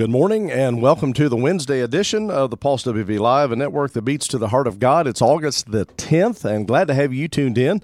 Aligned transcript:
Good 0.00 0.08
morning 0.08 0.50
and 0.50 0.80
welcome 0.80 1.12
to 1.12 1.28
the 1.28 1.36
Wednesday 1.36 1.82
edition 1.82 2.30
of 2.30 2.48
the 2.48 2.56
Pulse 2.56 2.84
WV 2.84 3.18
Live, 3.18 3.52
a 3.52 3.56
network 3.56 3.92
that 3.92 4.00
beats 4.00 4.26
to 4.28 4.38
the 4.38 4.48
heart 4.48 4.66
of 4.66 4.78
God. 4.78 5.06
It's 5.06 5.20
August 5.20 5.72
the 5.72 5.84
10th, 5.84 6.42
and 6.42 6.66
glad 6.66 6.88
to 6.88 6.94
have 6.94 7.12
you 7.12 7.28
tuned 7.28 7.58
in. 7.58 7.82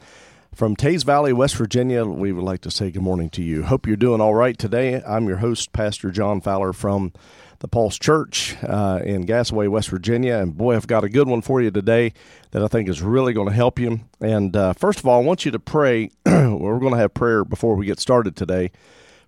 From 0.54 0.76
Teays 0.76 1.02
Valley, 1.02 1.34
West 1.34 1.56
Virginia, 1.56 2.06
we 2.06 2.32
would 2.32 2.42
like 2.42 2.62
to 2.62 2.70
say 2.70 2.90
good 2.90 3.02
morning 3.02 3.28
to 3.28 3.42
you. 3.42 3.64
Hope 3.64 3.86
you're 3.86 3.98
doing 3.98 4.22
all 4.22 4.34
right 4.34 4.56
today. 4.56 5.02
I'm 5.06 5.28
your 5.28 5.36
host, 5.36 5.74
Pastor 5.74 6.10
John 6.10 6.40
Fowler 6.40 6.72
from 6.72 7.12
the 7.58 7.68
Pulse 7.68 7.98
Church 7.98 8.56
uh, 8.62 9.02
in 9.04 9.26
Gassaway, 9.26 9.68
West 9.68 9.90
Virginia. 9.90 10.38
And 10.38 10.56
boy, 10.56 10.74
I've 10.74 10.86
got 10.86 11.04
a 11.04 11.10
good 11.10 11.28
one 11.28 11.42
for 11.42 11.60
you 11.60 11.70
today 11.70 12.14
that 12.52 12.62
I 12.62 12.68
think 12.68 12.88
is 12.88 13.02
really 13.02 13.34
going 13.34 13.48
to 13.48 13.54
help 13.54 13.78
you. 13.78 14.00
And 14.22 14.56
uh, 14.56 14.72
first 14.72 15.00
of 15.00 15.06
all, 15.06 15.20
I 15.20 15.22
want 15.22 15.44
you 15.44 15.50
to 15.50 15.58
pray. 15.58 16.08
We're 16.24 16.78
going 16.78 16.94
to 16.94 16.98
have 16.98 17.12
prayer 17.12 17.44
before 17.44 17.76
we 17.76 17.84
get 17.84 18.00
started 18.00 18.36
today 18.36 18.70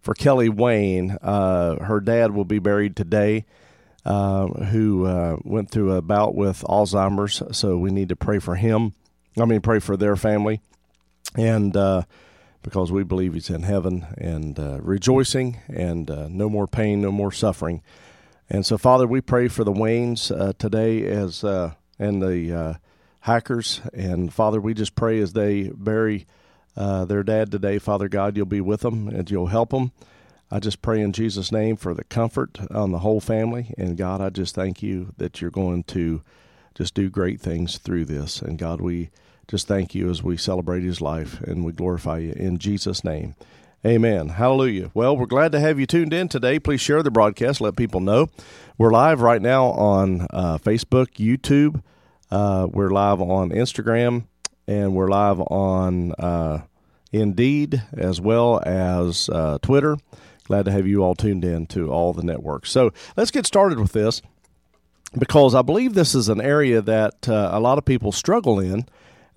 for 0.00 0.14
Kelly 0.14 0.48
Wayne. 0.48 1.12
Uh, 1.22 1.82
her 1.84 2.00
dad 2.00 2.32
will 2.32 2.44
be 2.44 2.58
buried 2.58 2.96
today, 2.96 3.44
uh, 4.04 4.46
who 4.46 5.06
uh, 5.06 5.36
went 5.44 5.70
through 5.70 5.92
a 5.92 6.02
bout 6.02 6.34
with 6.34 6.62
Alzheimer's. 6.62 7.42
So 7.56 7.78
we 7.78 7.90
need 7.90 8.08
to 8.10 8.16
pray 8.16 8.38
for 8.38 8.56
him. 8.56 8.94
I 9.38 9.44
mean, 9.44 9.60
pray 9.60 9.78
for 9.78 9.96
their 9.96 10.16
family. 10.16 10.60
And 11.36 11.76
uh, 11.76 12.02
because 12.62 12.90
we 12.90 13.04
believe 13.04 13.34
he's 13.34 13.50
in 13.50 13.62
heaven 13.62 14.06
and 14.16 14.58
uh, 14.58 14.78
rejoicing 14.80 15.58
and 15.68 16.10
uh, 16.10 16.28
no 16.28 16.48
more 16.48 16.66
pain, 16.66 17.00
no 17.00 17.12
more 17.12 17.32
suffering. 17.32 17.82
And 18.50 18.64
so, 18.64 18.78
Father, 18.78 19.06
we 19.06 19.20
pray 19.20 19.48
for 19.48 19.62
the 19.62 19.72
Waynes 19.72 20.56
today 20.58 21.04
as 21.04 21.44
and 21.44 22.22
the 22.22 22.78
hackers. 23.20 23.82
And 23.92 24.32
Father, 24.32 24.60
we 24.60 24.72
just 24.72 24.94
pray 24.94 25.20
as 25.20 25.34
they 25.34 25.70
bury 25.74 26.26
uh, 26.76 27.04
their 27.04 27.22
dad 27.22 27.50
today. 27.50 27.78
Father 27.78 28.08
God, 28.08 28.36
you'll 28.36 28.46
be 28.46 28.60
with 28.60 28.80
them 28.80 29.08
and 29.08 29.30
you'll 29.30 29.48
help 29.48 29.70
them. 29.70 29.92
I 30.50 30.60
just 30.60 30.80
pray 30.80 31.00
in 31.00 31.12
Jesus' 31.12 31.52
name 31.52 31.76
for 31.76 31.92
the 31.92 32.04
comfort 32.04 32.58
on 32.70 32.90
the 32.90 33.00
whole 33.00 33.20
family. 33.20 33.74
And 33.76 33.96
God, 33.96 34.20
I 34.20 34.30
just 34.30 34.54
thank 34.54 34.82
you 34.82 35.12
that 35.18 35.40
you're 35.40 35.50
going 35.50 35.84
to 35.84 36.22
just 36.74 36.94
do 36.94 37.10
great 37.10 37.40
things 37.40 37.78
through 37.78 38.06
this. 38.06 38.40
And 38.40 38.58
God, 38.58 38.80
we 38.80 39.10
just 39.46 39.66
thank 39.66 39.94
you 39.94 40.08
as 40.10 40.22
we 40.22 40.36
celebrate 40.36 40.82
his 40.82 41.00
life 41.00 41.40
and 41.42 41.64
we 41.64 41.72
glorify 41.72 42.18
you 42.18 42.32
in 42.32 42.58
Jesus' 42.58 43.04
name. 43.04 43.34
Amen. 43.86 44.30
Hallelujah. 44.30 44.90
Well, 44.92 45.16
we're 45.16 45.26
glad 45.26 45.52
to 45.52 45.60
have 45.60 45.78
you 45.78 45.86
tuned 45.86 46.12
in 46.12 46.28
today. 46.28 46.58
Please 46.58 46.80
share 46.80 47.02
the 47.02 47.10
broadcast, 47.10 47.60
let 47.60 47.76
people 47.76 48.00
know. 48.00 48.28
We're 48.76 48.90
live 48.90 49.20
right 49.20 49.40
now 49.40 49.66
on 49.66 50.26
uh, 50.30 50.58
Facebook, 50.58 51.14
YouTube. 51.14 51.82
Uh, 52.30 52.66
we're 52.70 52.90
live 52.90 53.20
on 53.20 53.50
Instagram, 53.50 54.24
and 54.68 54.94
we're 54.94 55.08
live 55.08 55.40
on 55.40 56.12
uh, 56.12 56.62
Indeed 57.10 57.82
as 57.96 58.20
well 58.20 58.62
as 58.64 59.30
uh, 59.30 59.58
Twitter. 59.62 59.96
Glad 60.44 60.66
to 60.66 60.70
have 60.70 60.86
you 60.86 61.02
all 61.02 61.14
tuned 61.14 61.44
in 61.44 61.66
to 61.68 61.90
all 61.90 62.12
the 62.12 62.22
networks. 62.22 62.70
So 62.70 62.92
let's 63.16 63.30
get 63.30 63.46
started 63.46 63.80
with 63.80 63.92
this 63.92 64.20
because 65.18 65.54
I 65.54 65.62
believe 65.62 65.94
this 65.94 66.14
is 66.14 66.28
an 66.28 66.40
area 66.40 66.82
that 66.82 67.28
uh, 67.28 67.50
a 67.52 67.60
lot 67.60 67.78
of 67.78 67.86
people 67.86 68.12
struggle 68.12 68.60
in 68.60 68.86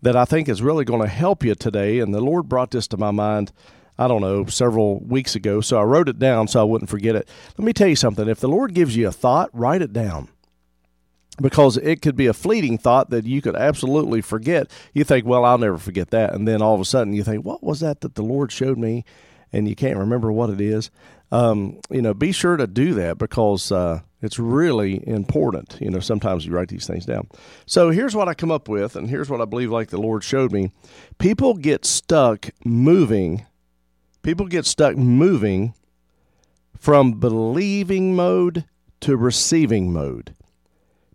that 0.02 0.18
I 0.18 0.26
think 0.26 0.50
is 0.50 0.62
really 0.62 0.84
going 0.84 1.02
to 1.02 1.08
help 1.08 1.45
you 1.45 1.56
today. 1.56 2.00
And 2.00 2.14
the 2.14 2.22
Lord 2.22 2.50
brought 2.50 2.72
this 2.72 2.88
to 2.90 2.98
my 2.98 3.12
mind. 3.12 3.54
I 3.98 4.08
don't 4.08 4.22
know, 4.22 4.45
several 4.45 5.00
weeks 5.00 5.36
ago. 5.36 5.62
So 5.62 5.80
I 5.80 5.84
wrote 5.84 6.10
it 6.10 6.18
down 6.18 6.48
so 6.48 6.60
I 6.60 6.64
wouldn't 6.64 6.90
forget 6.90 7.16
it. 7.16 7.30
Let 7.58 7.66
me 7.66 7.72
tell 7.72 7.88
you 7.88 7.95
something. 7.95 8.28
If 8.28 8.40
the 8.40 8.50
Lord 8.50 8.73
gives 8.73 8.98
you 8.98 9.08
a 9.08 9.12
thought, 9.12 9.50
write 9.54 9.82
it 9.82 9.94
down 9.94 10.30
because 11.40 11.78
it 11.78 12.02
could 12.02 12.16
be 12.16 12.28
a 12.28 12.34
fleeting 12.34 12.78
thought 12.78 13.10
that 13.10 13.26
you 13.26 13.42
could 13.42 13.56
absolutely 13.56 14.22
forget. 14.22 14.70
You 14.94 15.04
think, 15.04 15.26
well, 15.26 15.46
I'll 15.46 15.58
never 15.58 15.78
forget 15.78 16.10
that. 16.11 16.33
And 16.33 16.48
then 16.48 16.61
all 16.61 16.76
of 16.76 16.82
a 16.82 16.86
sudden 16.86 17.14
you 17.14 17.23
think, 17.23 17.45
what 17.45 17.64
was 17.64 17.80
that 17.80 18.02
that 18.02 18.16
the 18.16 18.23
Lord 18.23 18.52
showed 18.52 18.78
me? 18.78 19.05
And 19.54 19.67
you 19.67 19.76
can't 19.76 19.98
remember 19.98 20.32
what 20.32 20.50
it 20.50 20.61
is. 20.61 20.92
Um, 21.32 21.80
you 21.89 22.02
know, 22.02 22.14
be 22.14 22.32
sure 22.32 22.58
to 22.58 22.67
do 22.67 22.94
that 22.95 23.17
because 23.17 23.72
uh, 23.72 24.02
it's 24.22 24.38
really 24.38 25.05
important. 25.08 25.78
You 25.80 25.89
know, 25.89 26.00
sometimes 26.00 26.45
you 26.45 26.52
write 26.52 26.67
these 26.67 26.88
things 26.88 27.05
down. 27.05 27.30
So 27.66 27.89
here's 27.89 28.16
what 28.16 28.28
I 28.28 28.34
come 28.34 28.52
up 28.52 28.67
with, 28.67 28.95
and 28.95 29.10
here's 29.10 29.30
what 29.30 29.42
I 29.42 29.45
believe 29.45 29.72
like 29.72 29.89
the 29.89 30.02
Lord 30.02 30.23
showed 30.23 30.52
me. 30.52 30.72
People 31.20 31.54
get 31.54 31.86
stuck 31.86 32.50
moving. 32.66 33.45
People 34.23 34.48
get 34.48 34.66
stuck 34.66 34.98
moving 34.98 35.73
from 36.78 37.14
believing 37.14 38.16
mode 38.16 38.66
to 39.02 39.16
receiving 39.16 39.94
mode 39.94 40.36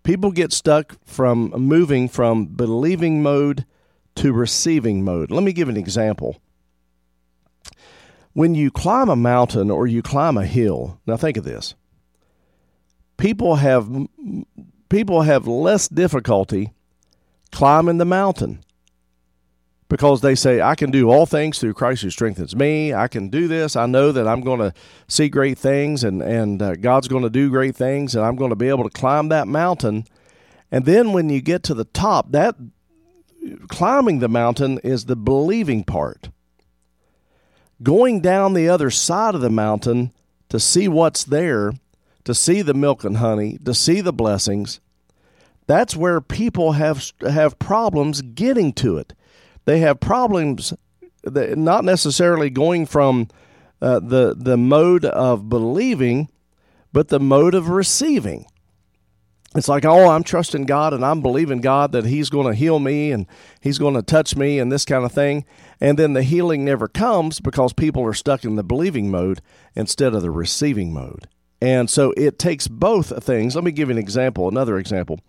people 0.06 0.30
get 0.30 0.52
stuck 0.52 0.94
from 1.04 1.50
moving 1.50 2.08
from 2.08 2.46
believing 2.46 3.24
mode 3.24 3.66
to 4.14 4.32
receiving 4.32 5.04
mode. 5.04 5.32
Let 5.32 5.42
me 5.42 5.52
give 5.52 5.68
an 5.68 5.76
example. 5.76 6.40
When 8.32 8.54
you 8.54 8.70
climb 8.70 9.08
a 9.08 9.16
mountain 9.16 9.68
or 9.68 9.88
you 9.88 10.02
climb 10.02 10.36
a 10.38 10.46
hill, 10.46 11.00
now 11.06 11.16
think 11.16 11.36
of 11.36 11.42
this. 11.42 11.74
People 13.16 13.56
have 13.56 13.90
people 14.88 15.22
have 15.22 15.48
less 15.48 15.88
difficulty 15.88 16.72
climbing 17.50 17.98
the 17.98 18.04
mountain 18.04 18.62
because 19.88 20.20
they 20.20 20.34
say, 20.34 20.60
I 20.60 20.74
can 20.74 20.90
do 20.90 21.10
all 21.10 21.26
things 21.26 21.58
through 21.58 21.74
Christ 21.74 22.02
who 22.02 22.10
strengthens 22.10 22.56
me. 22.56 22.92
I 22.92 23.08
can 23.08 23.28
do 23.28 23.46
this. 23.46 23.76
I 23.76 23.86
know 23.86 24.10
that 24.12 24.26
I'm 24.26 24.40
going 24.40 24.58
to 24.58 24.72
see 25.06 25.28
great 25.28 25.58
things 25.58 26.02
and, 26.02 26.22
and 26.22 26.60
uh, 26.60 26.74
God's 26.74 27.08
going 27.08 27.22
to 27.22 27.30
do 27.30 27.50
great 27.50 27.76
things 27.76 28.14
and 28.14 28.24
I'm 28.24 28.36
going 28.36 28.50
to 28.50 28.56
be 28.56 28.68
able 28.68 28.84
to 28.84 28.90
climb 28.90 29.28
that 29.28 29.46
mountain. 29.46 30.06
And 30.72 30.84
then 30.84 31.12
when 31.12 31.28
you 31.28 31.40
get 31.40 31.62
to 31.64 31.74
the 31.74 31.84
top, 31.84 32.32
that 32.32 32.56
climbing 33.68 34.18
the 34.18 34.28
mountain 34.28 34.78
is 34.78 35.04
the 35.04 35.16
believing 35.16 35.84
part. 35.84 36.30
Going 37.82 38.20
down 38.20 38.54
the 38.54 38.68
other 38.68 38.90
side 38.90 39.34
of 39.34 39.40
the 39.40 39.50
mountain 39.50 40.12
to 40.48 40.58
see 40.58 40.88
what's 40.88 41.22
there, 41.22 41.74
to 42.24 42.34
see 42.34 42.62
the 42.62 42.74
milk 42.74 43.04
and 43.04 43.18
honey, 43.18 43.58
to 43.64 43.74
see 43.74 44.00
the 44.00 44.12
blessings, 44.12 44.80
that's 45.66 45.94
where 45.94 46.20
people 46.20 46.72
have 46.72 47.12
have 47.20 47.58
problems 47.58 48.22
getting 48.22 48.72
to 48.74 48.98
it 48.98 49.12
they 49.66 49.80
have 49.80 50.00
problems 50.00 50.72
that 51.22 51.58
not 51.58 51.84
necessarily 51.84 52.48
going 52.48 52.86
from 52.86 53.28
uh, 53.82 54.00
the 54.00 54.34
the 54.36 54.56
mode 54.56 55.04
of 55.04 55.48
believing, 55.48 56.30
but 56.92 57.08
the 57.08 57.20
mode 57.20 57.54
of 57.54 57.68
receiving. 57.68 58.46
It's 59.54 59.68
like, 59.68 59.86
oh, 59.86 60.10
I'm 60.10 60.22
trusting 60.22 60.66
God 60.66 60.92
and 60.92 61.04
I'm 61.04 61.22
believing 61.22 61.60
God 61.60 61.92
that 61.92 62.04
He's 62.04 62.28
going 62.28 62.46
to 62.46 62.54
heal 62.54 62.78
me 62.78 63.10
and 63.10 63.26
He's 63.60 63.78
going 63.78 63.94
to 63.94 64.02
touch 64.02 64.36
me 64.36 64.58
and 64.58 64.70
this 64.70 64.84
kind 64.84 65.04
of 65.04 65.12
thing. 65.12 65.44
And 65.80 65.98
then 65.98 66.12
the 66.12 66.22
healing 66.22 66.64
never 66.64 66.88
comes 66.88 67.40
because 67.40 67.72
people 67.72 68.04
are 68.04 68.14
stuck 68.14 68.44
in 68.44 68.56
the 68.56 68.64
believing 68.64 69.10
mode 69.10 69.40
instead 69.74 70.14
of 70.14 70.22
the 70.22 70.30
receiving 70.30 70.92
mode. 70.92 71.28
And 71.60 71.88
so 71.88 72.12
it 72.18 72.38
takes 72.38 72.68
both 72.68 73.24
things. 73.24 73.54
Let 73.54 73.64
me 73.64 73.72
give 73.72 73.88
you 73.88 73.94
an 73.94 73.98
example, 73.98 74.46
another 74.46 74.76
example. 74.76 75.20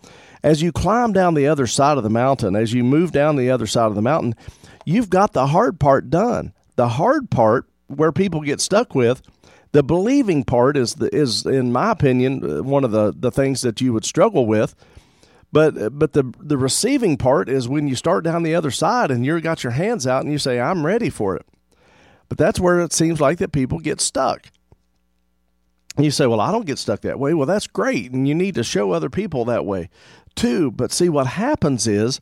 As 0.44 0.62
you 0.62 0.72
climb 0.72 1.14
down 1.14 1.34
the 1.34 1.48
other 1.48 1.68
side 1.68 1.98
of 1.98 2.04
the 2.04 2.10
mountain, 2.10 2.56
as 2.56 2.74
you 2.74 2.84
move 2.84 3.12
down 3.12 3.36
the 3.36 3.50
other 3.50 3.68
side 3.68 3.88
of 3.88 3.96
the 3.96 4.02
mountain, 4.02 4.36
you've 4.86 5.10
got 5.10 5.34
the 5.34 5.48
hard 5.48 5.80
part 5.80 6.10
done. 6.10 6.54
The 6.76 6.90
hard 6.90 7.30
part 7.30 7.68
where 7.88 8.12
people 8.12 8.42
get 8.42 8.62
stuck 8.62 8.94
with 8.94 9.22
the 9.72 9.84
believing 9.84 10.44
part 10.44 10.78
is 10.78 10.96
the, 10.96 11.14
is 11.16 11.46
in 11.46 11.72
my 11.72 11.92
opinion 11.92 12.60
uh, 12.60 12.64
one 12.64 12.84
of 12.84 12.92
the, 12.92 13.14
the 13.16 13.32
things 13.32 13.62
that 13.62 13.82
you 13.82 13.94
would 13.94 14.06
struggle 14.06 14.46
with 14.46 14.76
but 15.52 15.78
uh, 15.78 15.90
but 15.90 16.14
the 16.14 16.34
the 16.40 16.58
receiving 16.58 17.18
part 17.18 17.50
is 17.50 17.68
when 17.68 17.88
you 17.88 17.96
start 17.96 18.24
down 18.24 18.44
the 18.44 18.56
other 18.56 18.72
side 18.72 19.12
and 19.12 19.26
you've 19.26 19.44
got 19.44 19.64
your 19.64 19.72
hands 19.72 20.08
out 20.08 20.24
and 20.24 20.32
you 20.32 20.38
say 20.38 20.60
I'm 20.60 20.86
ready 20.86 21.10
for 21.10 21.36
it 21.36 21.46
but 22.30 22.38
that's 22.38 22.60
where 22.60 22.80
it 22.80 22.94
seems 22.94 23.22
like 23.22 23.38
that 23.40 23.52
people 23.52 23.80
get 23.80 24.02
stuck 24.02 24.48
you 26.00 26.12
say, 26.12 26.28
well, 26.28 26.40
I 26.40 26.52
don't 26.52 26.68
get 26.68 26.78
stuck 26.78 27.02
that 27.02 27.20
way. 27.20 27.34
Well, 27.34 27.48
that's 27.48 27.66
great. 27.66 28.12
And 28.12 28.28
you 28.28 28.36
need 28.36 28.54
to 28.54 28.64
show 28.64 28.92
other 28.92 29.10
people 29.10 29.46
that 29.46 29.66
way 29.66 29.90
too. 30.38 30.72
But 30.72 30.92
see, 30.94 31.10
what 31.10 31.28
happens 31.28 31.88
is, 31.88 32.20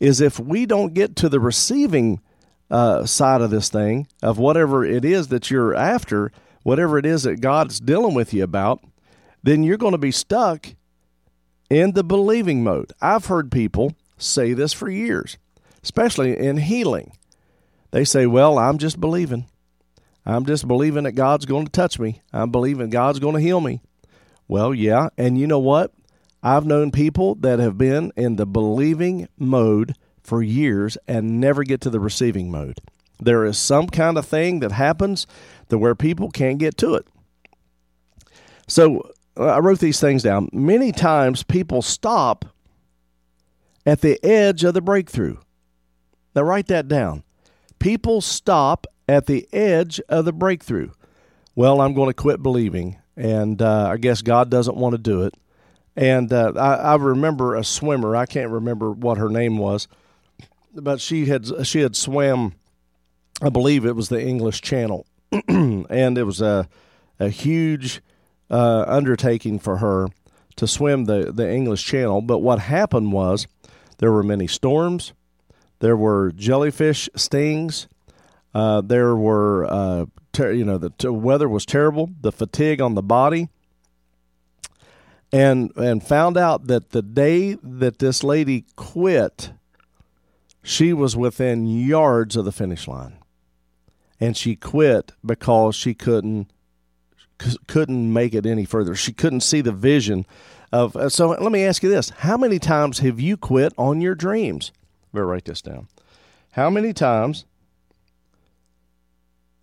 is 0.00 0.20
if 0.20 0.38
we 0.38 0.66
don't 0.66 0.92
get 0.92 1.16
to 1.16 1.28
the 1.28 1.40
receiving 1.40 2.20
uh, 2.70 3.06
side 3.06 3.40
of 3.40 3.50
this 3.50 3.68
thing, 3.68 4.06
of 4.22 4.38
whatever 4.38 4.84
it 4.84 5.04
is 5.04 5.28
that 5.28 5.50
you're 5.50 5.74
after, 5.74 6.32
whatever 6.62 6.98
it 6.98 7.06
is 7.06 7.22
that 7.22 7.40
God's 7.40 7.80
dealing 7.80 8.14
with 8.14 8.34
you 8.34 8.42
about, 8.42 8.84
then 9.42 9.62
you're 9.62 9.76
going 9.76 9.92
to 9.92 9.98
be 9.98 10.10
stuck 10.10 10.74
in 11.70 11.92
the 11.92 12.04
believing 12.04 12.62
mode. 12.62 12.92
I've 13.00 13.26
heard 13.26 13.50
people 13.52 13.94
say 14.18 14.52
this 14.52 14.72
for 14.72 14.90
years, 14.90 15.38
especially 15.82 16.36
in 16.36 16.56
healing. 16.58 17.12
They 17.90 18.04
say, 18.04 18.26
well, 18.26 18.58
I'm 18.58 18.78
just 18.78 19.00
believing. 19.00 19.46
I'm 20.26 20.46
just 20.46 20.66
believing 20.66 21.04
that 21.04 21.12
God's 21.12 21.46
going 21.46 21.66
to 21.66 21.70
touch 21.70 21.98
me. 21.98 22.22
I'm 22.32 22.50
believing 22.50 22.90
God's 22.90 23.18
going 23.18 23.34
to 23.34 23.40
heal 23.40 23.60
me. 23.60 23.82
Well, 24.48 24.74
yeah. 24.74 25.10
And 25.18 25.38
you 25.38 25.46
know 25.46 25.58
what? 25.58 25.92
I've 26.46 26.66
known 26.66 26.90
people 26.90 27.36
that 27.36 27.58
have 27.58 27.78
been 27.78 28.12
in 28.16 28.36
the 28.36 28.44
believing 28.44 29.28
mode 29.38 29.96
for 30.22 30.42
years 30.42 30.98
and 31.08 31.40
never 31.40 31.64
get 31.64 31.80
to 31.80 31.90
the 31.90 31.98
receiving 31.98 32.50
mode. 32.50 32.80
There 33.18 33.46
is 33.46 33.56
some 33.56 33.86
kind 33.86 34.18
of 34.18 34.26
thing 34.26 34.60
that 34.60 34.72
happens 34.72 35.26
to 35.70 35.78
where 35.78 35.94
people 35.94 36.30
can't 36.30 36.58
get 36.58 36.76
to 36.78 36.96
it. 36.96 37.06
So 38.68 39.10
I 39.38 39.58
wrote 39.60 39.78
these 39.78 40.00
things 40.00 40.22
down. 40.22 40.50
Many 40.52 40.92
times 40.92 41.42
people 41.42 41.80
stop 41.80 42.44
at 43.86 44.02
the 44.02 44.22
edge 44.22 44.64
of 44.64 44.74
the 44.74 44.82
breakthrough. 44.82 45.38
Now, 46.34 46.42
write 46.42 46.66
that 46.66 46.88
down. 46.88 47.22
People 47.78 48.20
stop 48.20 48.86
at 49.08 49.24
the 49.26 49.48
edge 49.50 49.98
of 50.10 50.26
the 50.26 50.32
breakthrough. 50.32 50.90
Well, 51.54 51.80
I'm 51.80 51.94
going 51.94 52.10
to 52.10 52.14
quit 52.14 52.42
believing. 52.42 52.98
and 53.16 53.62
uh, 53.62 53.88
I 53.88 53.96
guess 53.96 54.22
God 54.22 54.50
doesn't 54.50 54.76
want 54.76 54.92
to 54.92 54.98
do 54.98 55.22
it. 55.22 55.34
And 55.96 56.32
uh, 56.32 56.52
I, 56.56 56.74
I 56.74 56.94
remember 56.96 57.54
a 57.54 57.64
swimmer. 57.64 58.16
I 58.16 58.26
can't 58.26 58.50
remember 58.50 58.90
what 58.90 59.18
her 59.18 59.28
name 59.28 59.58
was, 59.58 59.86
but 60.74 61.00
she 61.00 61.26
had 61.26 61.66
she 61.66 61.80
had 61.80 61.94
swam. 61.94 62.54
I 63.42 63.48
believe 63.48 63.84
it 63.84 63.96
was 63.96 64.08
the 64.08 64.20
English 64.20 64.60
Channel, 64.60 65.06
and 65.48 66.18
it 66.18 66.24
was 66.24 66.40
a 66.40 66.68
a 67.20 67.28
huge 67.28 68.02
uh, 68.50 68.84
undertaking 68.88 69.58
for 69.60 69.76
her 69.78 70.08
to 70.56 70.66
swim 70.66 71.04
the 71.04 71.32
the 71.32 71.48
English 71.48 71.84
Channel. 71.84 72.22
But 72.22 72.38
what 72.38 72.58
happened 72.58 73.12
was 73.12 73.46
there 73.98 74.10
were 74.10 74.24
many 74.24 74.48
storms, 74.48 75.12
there 75.78 75.96
were 75.96 76.32
jellyfish 76.32 77.08
stings, 77.14 77.86
uh, 78.52 78.80
there 78.80 79.14
were 79.14 79.64
uh, 79.66 80.06
ter- 80.32 80.52
you 80.52 80.64
know 80.64 80.78
the 80.78 80.90
t- 80.90 81.06
weather 81.08 81.48
was 81.48 81.64
terrible, 81.64 82.10
the 82.20 82.32
fatigue 82.32 82.80
on 82.80 82.96
the 82.96 83.02
body 83.02 83.48
and 85.34 85.72
and 85.76 86.00
found 86.00 86.36
out 86.36 86.68
that 86.68 86.90
the 86.90 87.02
day 87.02 87.54
that 87.60 87.98
this 87.98 88.22
lady 88.22 88.66
quit, 88.76 89.50
she 90.62 90.92
was 90.92 91.16
within 91.16 91.66
yards 91.66 92.36
of 92.36 92.44
the 92.44 92.52
finish 92.52 92.86
line, 92.86 93.18
and 94.20 94.36
she 94.36 94.54
quit 94.54 95.10
because 95.26 95.74
she 95.74 95.92
couldn't 95.92 96.52
couldn't 97.66 98.12
make 98.12 98.32
it 98.32 98.46
any 98.46 98.64
further. 98.64 98.94
She 98.94 99.12
couldn't 99.12 99.40
see 99.40 99.60
the 99.60 99.72
vision 99.72 100.24
of. 100.70 100.94
Uh, 100.94 101.08
so 101.08 101.30
let 101.30 101.50
me 101.50 101.64
ask 101.64 101.82
you 101.82 101.88
this: 101.88 102.10
How 102.10 102.36
many 102.36 102.60
times 102.60 103.00
have 103.00 103.18
you 103.18 103.36
quit 103.36 103.72
on 103.76 104.00
your 104.00 104.14
dreams? 104.14 104.70
Better 105.12 105.26
write 105.26 105.46
this 105.46 105.62
down. 105.62 105.88
How 106.52 106.70
many 106.70 106.92
times 106.92 107.44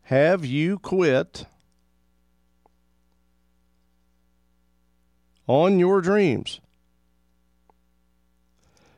have 0.04 0.44
you 0.44 0.80
quit 0.80 1.46
on 5.52 5.78
your 5.80 6.00
dreams. 6.00 6.62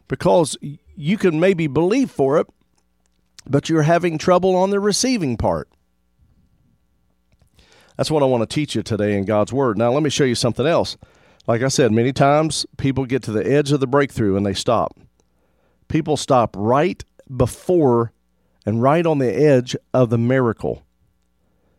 Because 0.08 0.56
you 0.96 1.18
can 1.18 1.40
maybe 1.40 1.66
believe 1.66 2.12
for 2.12 2.38
it, 2.38 2.48
but 3.48 3.70
you're 3.70 3.82
having 3.82 4.20
trouble 4.20 4.56
on 4.56 4.70
the 4.70 4.80
receiving 4.80 5.36
part. 5.36 5.68
That's 7.98 8.12
what 8.12 8.22
I 8.22 8.28
want 8.28 8.48
to 8.48 8.54
teach 8.54 8.76
you 8.76 8.84
today 8.84 9.18
in 9.18 9.26
God's 9.26 9.52
Word. 9.52 9.80
Now, 9.80 9.92
let 9.92 10.04
me 10.04 10.12
show 10.12 10.26
you 10.26 10.36
something 10.36 10.68
else. 10.68 10.96
Like 11.48 11.64
I 11.64 11.68
said, 11.70 11.92
many 11.92 12.14
times 12.14 12.68
people 12.78 13.06
get 13.06 13.24
to 13.24 13.32
the 13.32 13.46
edge 13.46 13.72
of 13.72 13.80
the 13.80 13.88
breakthrough 13.88 14.38
and 14.38 14.46
they 14.46 14.54
stop. 14.54 15.00
People 15.88 16.18
stop 16.18 16.56
right 16.58 17.04
before 17.36 18.14
and 18.66 18.82
right 18.82 19.06
on 19.06 19.18
the 19.18 19.34
edge 19.34 19.76
of 19.94 20.12
the 20.12 20.18
miracle 20.20 20.84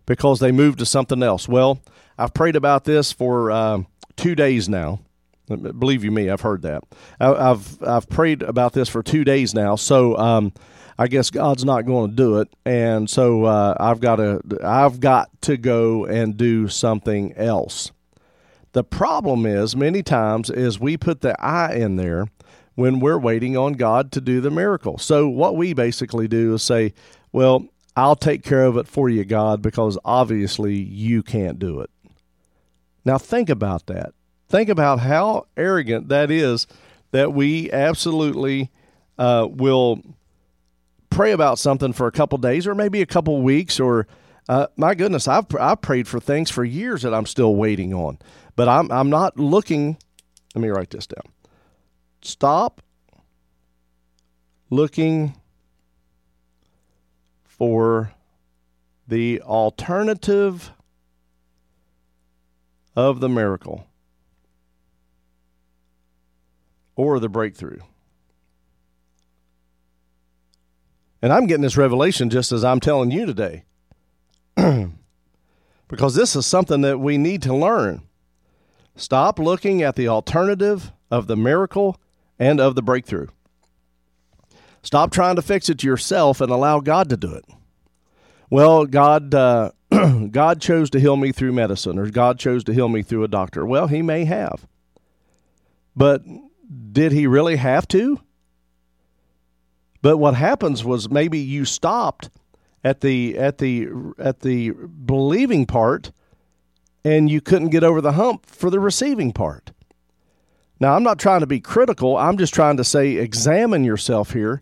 because 0.05 0.41
they 0.41 0.53
move 0.53 0.77
to 0.77 0.87
something 0.87 1.23
else. 1.23 1.49
Well, 1.49 1.81
I've 2.19 2.35
prayed 2.35 2.56
about 2.56 2.85
this 2.85 3.12
for 3.12 3.50
um, 3.50 3.87
two 4.16 4.34
days 4.34 4.69
now. 4.69 5.00
Believe 5.49 6.05
you 6.05 6.11
me, 6.11 6.31
I've 6.31 6.40
heard 6.40 6.62
that. 6.62 6.84
I, 7.20 7.49
have 7.49 7.82
I've 7.82 8.08
prayed 8.08 8.43
about 8.43 8.72
this 8.72 8.88
for 8.88 9.02
two 9.02 9.25
days 9.25 9.52
now. 9.52 9.76
So 9.76 10.16
um, 10.16 10.52
I 10.99 11.08
guess 11.08 11.31
God's 11.31 11.64
not 11.64 11.87
going 11.87 12.11
to 12.11 12.16
do 12.16 12.38
it, 12.38 12.49
and 12.64 13.11
so 13.11 13.44
uh, 13.44 13.75
I've 13.78 14.00
got 14.00 14.16
to 14.16 14.40
I've 14.62 15.00
got 15.00 15.28
to 15.43 15.56
go 15.56 16.06
and 16.06 16.37
do 16.37 16.69
something 16.69 17.32
else. 17.34 17.90
The 18.72 18.84
problem 18.84 19.44
is 19.44 19.76
many 19.76 20.02
times 20.02 20.50
is 20.50 20.81
we 20.81 20.96
put 20.96 21.20
the 21.20 21.40
I 21.44 21.75
in 21.75 21.96
there 21.96 22.28
when 22.75 23.00
we're 23.00 23.19
waiting 23.19 23.56
on 23.56 23.75
God 23.75 24.12
to 24.12 24.20
do 24.20 24.40
the 24.40 24.50
miracle. 24.50 24.99
So 24.99 25.28
what 25.28 25.56
we 25.56 25.75
basically 25.75 26.26
do 26.26 26.55
is 26.55 26.62
say, 26.62 26.94
"Well, 27.32 27.67
I'll 27.96 28.17
take 28.17 28.43
care 28.44 28.64
of 28.64 28.76
it 28.76 28.87
for 28.87 29.08
you, 29.08 29.25
God, 29.25 29.62
because 29.62 29.99
obviously 30.05 30.75
you 30.75 31.22
can't 31.22 31.58
do 31.58 31.81
it." 31.81 31.90
Now, 33.05 33.19
think 33.19 33.51
about 33.51 33.87
that. 33.87 34.15
Think 34.49 34.69
about 34.69 35.01
how 35.01 35.47
arrogant 35.56 36.09
that 36.09 36.31
is 36.31 36.67
that 37.11 37.33
we 37.33 37.71
absolutely 37.71 38.71
uh, 39.19 39.47
will 39.51 40.01
pray 41.11 41.33
about 41.33 41.59
something 41.59 41.93
for 41.93 42.06
a 42.09 42.12
couple 42.12 42.39
days 42.39 42.67
or 42.67 42.75
maybe 42.75 43.01
a 43.01 43.06
couple 43.06 43.41
weeks 43.41 43.79
or 43.79 44.06
uh, 44.49 44.67
my 44.77 44.95
goodness 44.95 45.29
I've, 45.29 45.47
I've 45.59 45.81
prayed 45.81 46.09
for 46.09 46.19
things 46.19 46.51
for 46.51 46.65
years 46.65 47.03
that 47.03 47.15
i'm 47.15 47.25
still 47.25 47.55
waiting 47.55 47.95
on 47.95 48.19
but 48.56 48.69
I'm, 48.69 48.91
I'm 48.91 49.11
not 49.11 49.39
looking 49.39 49.97
let 50.56 50.62
me 50.62 50.69
write 50.69 50.91
this 50.91 51.06
down 51.06 51.33
stop 52.21 52.83
looking 54.71 55.35
for 57.45 58.12
the 59.06 59.41
alternative 59.43 60.73
of 62.96 63.20
the 63.20 63.29
miracle 63.29 63.87
or 66.96 67.19
the 67.19 67.29
breakthrough. 67.29 67.81
And 71.20 71.32
I'm 71.32 71.46
getting 71.46 71.62
this 71.62 71.76
revelation 71.76 72.29
just 72.29 72.52
as 72.52 72.64
I'm 72.64 72.81
telling 72.81 73.11
you 73.11 73.25
today. 73.25 73.64
because 75.88 76.14
this 76.14 76.37
is 76.37 76.46
something 76.46 76.82
that 76.82 76.99
we 76.99 77.19
need 77.19 77.43
to 77.43 77.55
learn. 77.55 78.02
Stop 78.96 79.38
looking 79.38 79.82
at 79.82 79.96
the 79.96 80.08
alternative 80.08 80.93
of 81.11 81.26
the 81.26 81.37
miracle 81.37 82.00
and 82.38 82.61
of 82.61 82.75
the 82.75 82.82
breakthrough. 82.82 83.29
Stop 84.82 85.11
trying 85.11 85.37
to 85.37 85.43
fix 85.43 85.69
it 85.69 85.82
yourself 85.82 86.41
and 86.41 86.52
allow 86.52 86.81
God 86.81 87.08
to 87.08 87.17
do 87.17 87.32
it. 87.32 87.44
Well, 88.50 88.85
God, 88.85 89.35
uh, 89.35 89.70
God 90.31 90.61
chose 90.61 90.91
to 90.91 91.01
heal 91.01 91.17
me 91.17 91.33
through 91.33 91.53
medicine 91.53 91.99
or 91.99 92.11
God 92.11 92.39
chose 92.39 92.65
to 92.65 92.75
heal 92.75 92.89
me 92.89 93.03
through 93.03 93.25
a 93.25 93.29
doctor. 93.29 93.65
Well, 93.65 93.87
he 93.87 94.03
may 94.03 94.25
have. 94.25 94.67
But 95.97 96.23
did 96.93 97.12
he 97.12 97.27
really 97.27 97.56
have 97.56 97.87
to? 97.89 98.21
But 100.03 100.19
what 100.19 100.35
happens 100.35 100.85
was 100.85 101.09
maybe 101.09 101.39
you 101.39 101.65
stopped 101.65 102.31
at 102.83 103.01
the 103.01 103.39
at 103.39 103.59
the 103.59 103.89
at 104.19 104.41
the 104.41 104.71
believing 104.71 105.65
part 105.65 106.12
and 107.05 107.31
you 107.31 107.41
couldn't 107.41 107.71
get 107.71 107.85
over 107.85 108.01
the 108.01 108.12
hump 108.12 108.47
for 108.47 108.71
the 108.71 108.81
receiving 108.81 109.33
part. 109.33 109.73
Now, 110.81 110.94
I'm 110.94 111.03
not 111.03 111.19
trying 111.19 111.41
to 111.41 111.46
be 111.46 111.61
critical. 111.61 112.17
I'm 112.17 112.37
just 112.37 112.53
trying 112.53 112.77
to 112.79 112.84
say 112.84 113.13
examine 113.13 113.84
yourself 113.84 114.32
here 114.32 114.61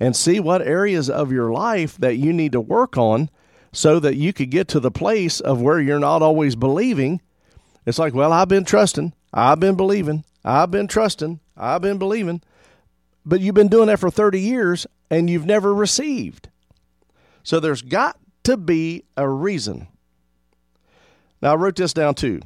and 0.00 0.16
see 0.16 0.40
what 0.40 0.60
areas 0.60 1.08
of 1.08 1.30
your 1.30 1.52
life 1.52 1.96
that 1.98 2.16
you 2.16 2.32
need 2.32 2.52
to 2.52 2.60
work 2.60 2.98
on 2.98 3.30
so 3.72 3.98
that 3.98 4.16
you 4.16 4.32
could 4.32 4.50
get 4.50 4.68
to 4.68 4.80
the 4.80 4.90
place 4.90 5.40
of 5.40 5.60
where 5.60 5.80
you're 5.80 5.98
not 5.98 6.22
always 6.22 6.54
believing. 6.54 7.20
It's 7.86 7.98
like, 7.98 8.14
well, 8.14 8.32
I've 8.32 8.48
been 8.48 8.64
trusting, 8.64 9.12
I've 9.32 9.60
been 9.60 9.76
believing, 9.76 10.24
I've 10.44 10.70
been 10.70 10.86
trusting, 10.86 11.40
I've 11.56 11.80
been 11.80 11.98
believing, 11.98 12.42
but 13.24 13.40
you've 13.40 13.54
been 13.54 13.68
doing 13.68 13.86
that 13.86 13.98
for 13.98 14.10
30 14.10 14.40
years 14.40 14.86
and 15.10 15.28
you've 15.28 15.46
never 15.46 15.74
received. 15.74 16.48
So 17.42 17.58
there's 17.58 17.82
got 17.82 18.18
to 18.44 18.56
be 18.56 19.04
a 19.16 19.28
reason. 19.28 19.88
Now 21.40 21.52
I 21.52 21.54
wrote 21.56 21.76
this 21.76 21.92
down 21.92 22.14
too. 22.14 22.40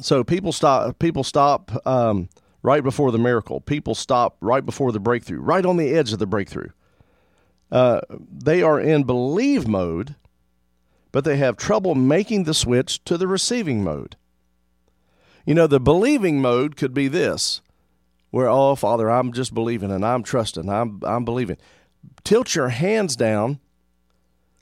So 0.00 0.24
people 0.24 0.52
stop. 0.52 0.98
People 0.98 1.22
stop 1.22 1.70
um, 1.86 2.28
right 2.62 2.82
before 2.82 3.12
the 3.12 3.18
miracle. 3.18 3.60
People 3.60 3.94
stop 3.94 4.36
right 4.40 4.64
before 4.64 4.90
the 4.90 4.98
breakthrough, 4.98 5.38
right 5.38 5.64
on 5.64 5.76
the 5.76 5.94
edge 5.94 6.12
of 6.12 6.18
the 6.18 6.26
breakthrough 6.26 6.70
uh, 7.70 8.00
they 8.10 8.62
are 8.62 8.78
in 8.78 9.04
believe 9.04 9.66
mode, 9.66 10.14
but 11.12 11.24
they 11.24 11.36
have 11.36 11.56
trouble 11.56 11.94
making 11.94 12.44
the 12.44 12.54
switch 12.54 13.02
to 13.04 13.16
the 13.16 13.26
receiving 13.26 13.82
mode. 13.82 14.16
You 15.46 15.54
know, 15.54 15.66
the 15.66 15.80
believing 15.80 16.40
mode 16.40 16.76
could 16.76 16.94
be 16.94 17.08
this 17.08 17.60
where, 18.30 18.48
oh, 18.48 18.74
Father, 18.74 19.08
I'm 19.08 19.32
just 19.32 19.54
believing 19.54 19.92
and 19.92 20.04
I'm 20.04 20.24
trusting, 20.24 20.68
I'm, 20.68 21.00
I'm 21.04 21.24
believing. 21.24 21.56
Tilt 22.24 22.56
your 22.56 22.70
hands 22.70 23.14
down 23.14 23.60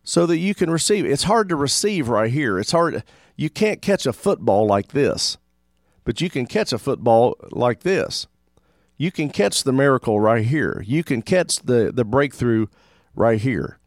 so 0.05 0.27
that 0.27 0.37
you 0.37 0.55
can 0.55 0.71
receive. 0.71 1.07
It's 1.07 1.23
hard 1.23 1.49
to 1.49 1.57
receive 1.57 2.09
right 2.09 2.31
here. 2.31 2.59
It's 2.59 2.73
hard. 2.73 3.03
You 3.35 3.49
can't 3.49 3.81
catch 3.81 4.05
a 4.05 4.13
football 4.13 4.67
like 4.67 4.89
this, 4.89 5.39
but 6.05 6.21
you 6.21 6.29
can 6.29 6.45
catch 6.45 6.73
a 6.73 6.79
football 6.79 7.37
like 7.51 7.81
this. 7.81 8.27
You 8.99 9.11
can 9.11 9.31
catch 9.31 9.65
the 9.65 9.73
miracle 9.73 10.21
right 10.21 10.45
here. 10.45 10.85
You 10.87 11.03
can 11.03 11.23
catch 11.23 11.61
the, 11.61 11.91
the 11.93 12.05
breakthrough 12.05 12.67
right 13.15 13.41
here. 13.41 13.79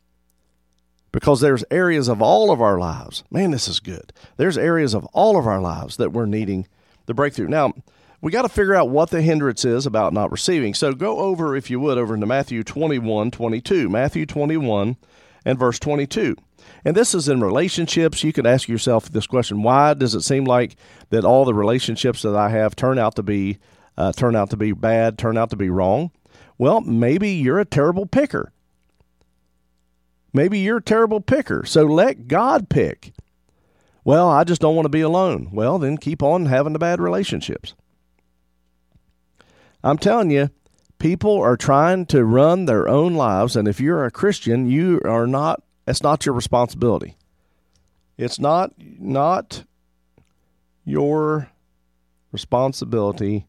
Because 1.12 1.40
there's 1.40 1.64
areas 1.72 2.08
of 2.08 2.22
all 2.22 2.52
of 2.52 2.62
our 2.62 2.78
lives. 2.78 3.24
Man, 3.32 3.52
this 3.52 3.68
is 3.68 3.80
good. 3.80 4.12
There's 4.38 4.58
areas 4.58 4.94
of 4.94 5.06
all 5.14 5.38
of 5.38 5.48
our 5.48 5.62
lives 5.62 5.98
that 5.98 6.12
we're 6.12 6.26
needing 6.26 6.68
the 7.06 7.14
breakthrough. 7.14 7.48
Now, 7.48 7.74
we 8.22 8.32
got 8.32 8.42
to 8.42 8.50
figure 8.50 8.76
out 8.76 8.90
what 8.90 9.12
the 9.12 9.22
hindrance 9.22 9.64
is 9.64 9.86
about 9.86 10.12
not 10.12 10.32
receiving. 10.32 10.74
So 10.74 10.94
go 10.94 11.20
over, 11.20 11.56
if 11.56 11.70
you 11.70 11.80
would, 11.80 11.98
over 11.98 12.16
into 12.16 12.26
Matthew 12.26 12.64
21 12.64 13.32
22. 13.32 13.88
Matthew 13.88 14.26
21 14.26 14.98
and 15.46 15.60
verse 15.60 15.80
22. 15.80 16.36
And 16.84 16.96
this 16.96 17.14
is 17.14 17.30
in 17.30 17.42
relationships. 17.42 18.24
You 18.24 18.34
could 18.34 18.48
ask 18.48 18.68
yourself 18.68 19.10
this 19.10 19.28
question 19.28 19.64
why 19.64 19.94
does 19.94 20.16
it 20.16 20.22
seem 20.22 20.46
like 20.46 20.76
that 21.10 21.24
all 21.24 21.46
the 21.46 21.54
relationships 21.54 22.24
that 22.24 22.36
I 22.36 22.50
have 22.50 22.76
turn 22.76 22.98
out 22.98 23.16
to 23.16 23.24
be 23.24 23.60
uh, 23.98 24.12
turn 24.12 24.36
out 24.36 24.50
to 24.50 24.58
be 24.58 24.74
bad, 24.74 25.18
turn 25.18 25.38
out 25.38 25.52
to 25.52 25.56
be 25.56 25.70
wrong? 25.70 26.12
Well, 26.58 26.82
maybe 26.82 27.30
you're 27.30 27.60
a 27.60 27.66
terrible 27.66 28.06
picker. 28.06 28.52
Maybe 30.36 30.60
you're 30.60 30.80
a 30.80 30.84
terrible 30.84 31.22
picker, 31.22 31.64
so 31.64 31.86
let 31.86 32.28
God 32.28 32.68
pick. 32.68 33.14
Well, 34.04 34.30
I 34.30 34.44
just 34.44 34.60
don't 34.60 34.76
want 34.76 34.84
to 34.84 34.90
be 34.90 35.00
alone. 35.00 35.48
Well, 35.54 35.80
then 35.80 35.98
keep 35.98 36.22
on 36.22 36.48
having 36.48 36.74
the 36.74 36.80
bad 36.80 37.00
relationships. 37.00 37.74
I'm 39.82 39.98
telling 39.98 40.32
you, 40.32 40.50
people 41.00 41.40
are 41.40 41.56
trying 41.56 42.06
to 42.08 42.26
run 42.26 42.66
their 42.66 42.86
own 42.86 43.14
lives, 43.14 43.56
and 43.56 43.66
if 43.66 43.80
you're 43.80 44.04
a 44.04 44.12
Christian, 44.12 44.70
you 44.70 45.00
are 45.06 45.26
not. 45.26 45.64
It's 45.88 46.04
not 46.04 46.26
your 46.26 46.36
responsibility. 46.36 47.16
It's 48.18 48.38
not 48.38 48.74
not 48.78 49.64
your 50.84 51.50
responsibility 52.34 53.48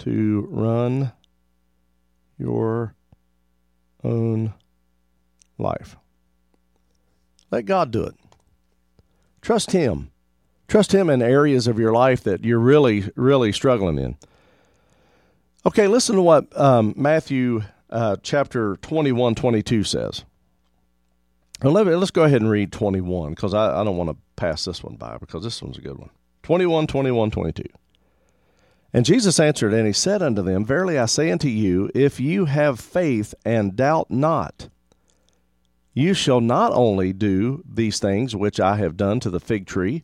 to 0.00 0.48
run 0.50 1.12
your 2.36 2.96
own 4.02 4.54
life. 5.58 5.96
Let 7.50 7.66
God 7.66 7.90
do 7.90 8.04
it. 8.04 8.14
Trust 9.40 9.70
Him. 9.72 10.10
Trust 10.66 10.92
Him 10.92 11.08
in 11.08 11.22
areas 11.22 11.66
of 11.66 11.78
your 11.78 11.92
life 11.92 12.22
that 12.24 12.44
you're 12.44 12.58
really, 12.58 13.10
really 13.16 13.52
struggling 13.52 13.98
in. 13.98 14.16
Okay, 15.66 15.88
listen 15.88 16.16
to 16.16 16.22
what 16.22 16.58
um, 16.58 16.94
Matthew 16.96 17.62
uh, 17.90 18.16
chapter 18.22 18.76
21, 18.76 19.34
22 19.34 19.84
says. 19.84 20.24
let 21.62 21.86
let's 21.86 22.10
go 22.10 22.24
ahead 22.24 22.40
and 22.40 22.50
read 22.50 22.72
21 22.72 23.30
because 23.30 23.54
I, 23.54 23.80
I 23.80 23.84
don't 23.84 23.96
want 23.96 24.10
to 24.10 24.16
pass 24.36 24.64
this 24.64 24.82
one 24.82 24.96
by 24.96 25.16
because 25.18 25.42
this 25.42 25.62
one's 25.62 25.78
a 25.78 25.82
good 25.82 25.98
one. 25.98 26.10
21, 26.42 26.86
21, 26.86 27.30
22. 27.30 27.64
And 28.92 29.04
Jesus 29.04 29.38
answered, 29.38 29.74
and 29.74 29.86
he 29.86 29.92
said 29.92 30.22
unto 30.22 30.40
them, 30.42 30.64
Verily 30.64 30.98
I 30.98 31.06
say 31.06 31.30
unto 31.30 31.48
you, 31.48 31.90
if 31.94 32.18
you 32.20 32.46
have 32.46 32.80
faith 32.80 33.34
and 33.44 33.76
doubt 33.76 34.10
not, 34.10 34.68
you 35.94 36.14
shall 36.14 36.40
not 36.40 36.72
only 36.72 37.12
do 37.12 37.62
these 37.68 37.98
things 37.98 38.36
which 38.36 38.60
I 38.60 38.76
have 38.76 38.96
done 38.96 39.20
to 39.20 39.30
the 39.30 39.40
fig 39.40 39.66
tree, 39.66 40.02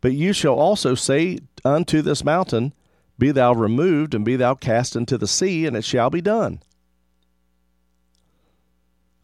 but 0.00 0.12
you 0.12 0.32
shall 0.32 0.54
also 0.54 0.94
say 0.94 1.38
unto 1.64 2.02
this 2.02 2.24
mountain, 2.24 2.72
Be 3.18 3.30
thou 3.30 3.54
removed, 3.54 4.14
and 4.14 4.24
be 4.24 4.36
thou 4.36 4.54
cast 4.54 4.96
into 4.96 5.16
the 5.16 5.28
sea, 5.28 5.66
and 5.66 5.76
it 5.76 5.84
shall 5.84 6.10
be 6.10 6.20
done. 6.20 6.60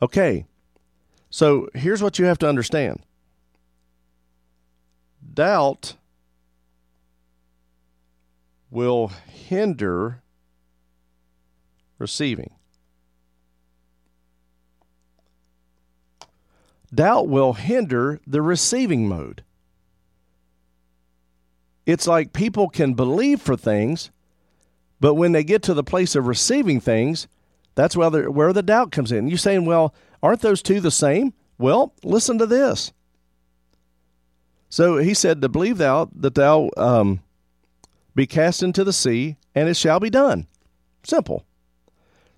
Okay, 0.02 0.46
so 1.28 1.68
here's 1.74 2.02
what 2.02 2.18
you 2.18 2.24
have 2.24 2.38
to 2.38 2.48
understand 2.48 3.02
doubt 5.34 5.94
will 8.70 9.08
hinder 9.08 10.22
receiving. 11.98 12.50
Doubt 16.92 17.28
will 17.28 17.52
hinder 17.52 18.20
the 18.26 18.42
receiving 18.42 19.08
mode. 19.08 19.44
It's 21.86 22.06
like 22.06 22.32
people 22.32 22.68
can 22.68 22.94
believe 22.94 23.40
for 23.40 23.56
things, 23.56 24.10
but 25.00 25.14
when 25.14 25.32
they 25.32 25.44
get 25.44 25.62
to 25.62 25.74
the 25.74 25.84
place 25.84 26.14
of 26.14 26.26
receiving 26.26 26.80
things, 26.80 27.26
that's 27.74 27.96
where 27.96 28.10
the, 28.10 28.30
where 28.30 28.52
the 28.52 28.62
doubt 28.62 28.92
comes 28.92 29.12
in. 29.12 29.28
You're 29.28 29.38
saying, 29.38 29.64
well, 29.64 29.94
aren't 30.22 30.40
those 30.40 30.62
two 30.62 30.80
the 30.80 30.90
same? 30.90 31.32
Well, 31.58 31.94
listen 32.02 32.38
to 32.38 32.46
this. 32.46 32.92
So 34.70 34.98
he 34.98 35.14
said, 35.14 35.42
To 35.42 35.48
believe 35.48 35.78
thou 35.78 36.08
that 36.14 36.36
thou 36.36 36.70
um, 36.76 37.20
be 38.14 38.26
cast 38.26 38.62
into 38.62 38.84
the 38.84 38.92
sea, 38.92 39.36
and 39.54 39.68
it 39.68 39.76
shall 39.76 40.00
be 40.00 40.10
done. 40.10 40.46
Simple. 41.02 41.44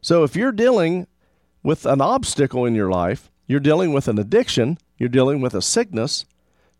So 0.00 0.24
if 0.24 0.34
you're 0.34 0.52
dealing 0.52 1.06
with 1.62 1.86
an 1.86 2.00
obstacle 2.00 2.64
in 2.64 2.74
your 2.74 2.90
life, 2.90 3.30
you're 3.52 3.60
dealing 3.60 3.92
with 3.92 4.08
an 4.08 4.18
addiction, 4.18 4.78
you're 4.96 5.10
dealing 5.10 5.42
with 5.42 5.52
a 5.52 5.60
sickness, 5.60 6.24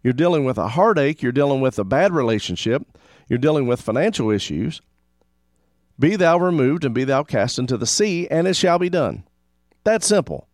you're 0.02 0.14
dealing 0.14 0.46
with 0.46 0.56
a 0.56 0.68
heartache, 0.68 1.20
you're 1.20 1.30
dealing 1.30 1.60
with 1.60 1.78
a 1.78 1.84
bad 1.84 2.14
relationship, 2.14 2.98
you're 3.28 3.38
dealing 3.38 3.66
with 3.66 3.82
financial 3.82 4.30
issues. 4.30 4.80
Be 5.98 6.16
thou 6.16 6.38
removed 6.38 6.86
and 6.86 6.94
be 6.94 7.04
thou 7.04 7.24
cast 7.24 7.58
into 7.58 7.76
the 7.76 7.86
sea, 7.86 8.26
and 8.30 8.48
it 8.48 8.56
shall 8.56 8.78
be 8.78 8.88
done. 8.88 9.24
That's 9.84 10.06
simple. 10.06 10.48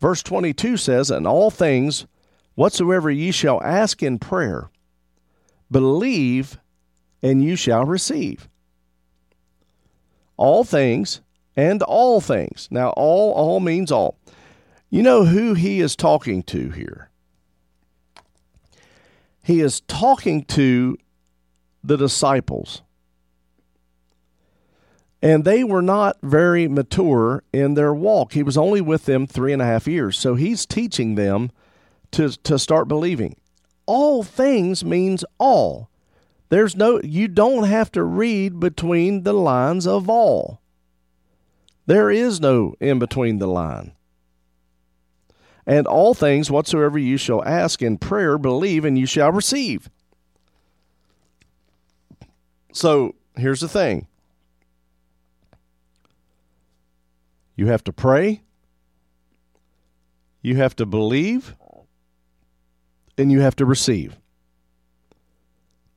Verse 0.00 0.22
22 0.22 0.76
says, 0.76 1.10
And 1.10 1.26
all 1.26 1.50
things 1.50 2.06
whatsoever 2.54 3.10
ye 3.10 3.32
shall 3.32 3.60
ask 3.60 4.04
in 4.04 4.20
prayer, 4.20 4.70
believe 5.68 6.60
and 7.24 7.42
you 7.42 7.56
shall 7.56 7.84
receive. 7.84 8.48
All 10.36 10.62
things 10.62 11.22
and 11.56 11.82
all 11.82 12.20
things. 12.20 12.68
Now, 12.70 12.90
all, 12.90 13.32
all 13.32 13.58
means 13.58 13.90
all. 13.90 14.16
You 14.94 15.02
know 15.02 15.24
who 15.24 15.54
he 15.54 15.80
is 15.80 15.96
talking 15.96 16.44
to 16.44 16.70
here? 16.70 17.10
He 19.42 19.60
is 19.60 19.80
talking 19.80 20.44
to 20.44 20.96
the 21.82 21.96
disciples. 21.96 22.82
And 25.20 25.44
they 25.44 25.64
were 25.64 25.82
not 25.82 26.18
very 26.22 26.68
mature 26.68 27.42
in 27.52 27.74
their 27.74 27.92
walk. 27.92 28.34
He 28.34 28.44
was 28.44 28.56
only 28.56 28.80
with 28.80 29.06
them 29.06 29.26
three 29.26 29.52
and 29.52 29.60
a 29.60 29.64
half 29.64 29.88
years. 29.88 30.16
So 30.16 30.36
he's 30.36 30.64
teaching 30.64 31.16
them 31.16 31.50
to, 32.12 32.28
to 32.44 32.56
start 32.56 32.86
believing. 32.86 33.34
All 33.86 34.22
things 34.22 34.84
means 34.84 35.24
all. 35.38 35.90
There's 36.50 36.76
no, 36.76 37.00
you 37.02 37.26
don't 37.26 37.64
have 37.64 37.90
to 37.90 38.04
read 38.04 38.60
between 38.60 39.24
the 39.24 39.32
lines 39.32 39.88
of 39.88 40.08
all. 40.08 40.60
There 41.84 42.12
is 42.12 42.40
no 42.40 42.76
in 42.78 43.00
between 43.00 43.38
the 43.38 43.48
line. 43.48 43.90
And 45.66 45.86
all 45.86 46.12
things 46.12 46.50
whatsoever 46.50 46.98
you 46.98 47.16
shall 47.16 47.42
ask 47.44 47.80
in 47.80 47.96
prayer, 47.98 48.36
believe, 48.36 48.84
and 48.84 48.98
you 48.98 49.06
shall 49.06 49.32
receive. 49.32 49.88
So 52.72 53.14
here's 53.36 53.60
the 53.60 53.68
thing 53.68 54.06
you 57.56 57.68
have 57.68 57.84
to 57.84 57.92
pray, 57.92 58.42
you 60.42 60.56
have 60.56 60.76
to 60.76 60.86
believe, 60.86 61.54
and 63.16 63.30
you 63.30 63.40
have 63.40 63.56
to 63.56 63.64
receive. 63.64 64.16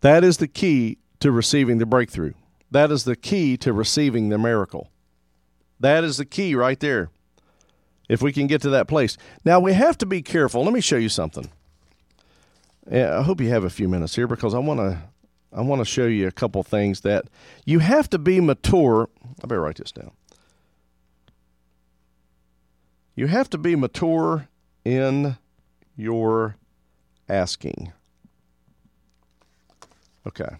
That 0.02 0.24
is 0.24 0.38
the 0.38 0.48
key 0.48 1.00
to 1.20 1.32
receiving 1.32 1.80
the 1.80 1.86
breakthrough. 1.86 2.34
That 2.70 2.92
is 2.92 3.04
the 3.04 3.16
key 3.16 3.58
to 3.58 3.74
receiving 3.74 4.30
the 4.30 4.38
miracle. 4.38 4.92
That 5.80 6.04
is 6.04 6.18
the 6.18 6.26
key 6.26 6.54
right 6.54 6.80
there. 6.80 7.10
If 8.08 8.22
we 8.22 8.32
can 8.32 8.48
get 8.48 8.62
to 8.62 8.70
that 8.70 8.88
place. 8.88 9.18
Now, 9.44 9.60
we 9.60 9.74
have 9.74 9.98
to 9.98 10.06
be 10.06 10.22
careful. 10.22 10.64
Let 10.64 10.74
me 10.74 10.82
show 10.82 10.98
you 10.98 11.10
something. 11.10 11.50
I 12.90 13.22
hope 13.22 13.42
you 13.42 13.50
have 13.50 13.66
a 13.66 13.70
few 13.70 13.90
minutes 13.90 14.16
here 14.16 14.28
because 14.28 14.54
I 14.54 14.60
want 14.60 14.80
to 14.80 14.98
I 15.54 15.62
want 15.62 15.80
to 15.80 15.86
show 15.86 16.06
you 16.06 16.28
a 16.28 16.32
couple 16.32 16.62
things 16.64 17.02
that 17.02 17.26
you 17.66 17.80
have 17.80 18.10
to 18.12 18.18
be 18.18 18.40
mature. 18.40 19.10
I 19.44 19.48
better 19.48 19.62
write 19.62 19.78
this 19.78 19.92
down. 19.92 20.12
You 23.16 23.28
have 23.28 23.50
to 23.50 23.58
be 23.58 23.76
mature 23.76 24.48
in 24.86 25.38
your 25.96 26.58
asking. 27.28 27.92
Okay. 30.28 30.58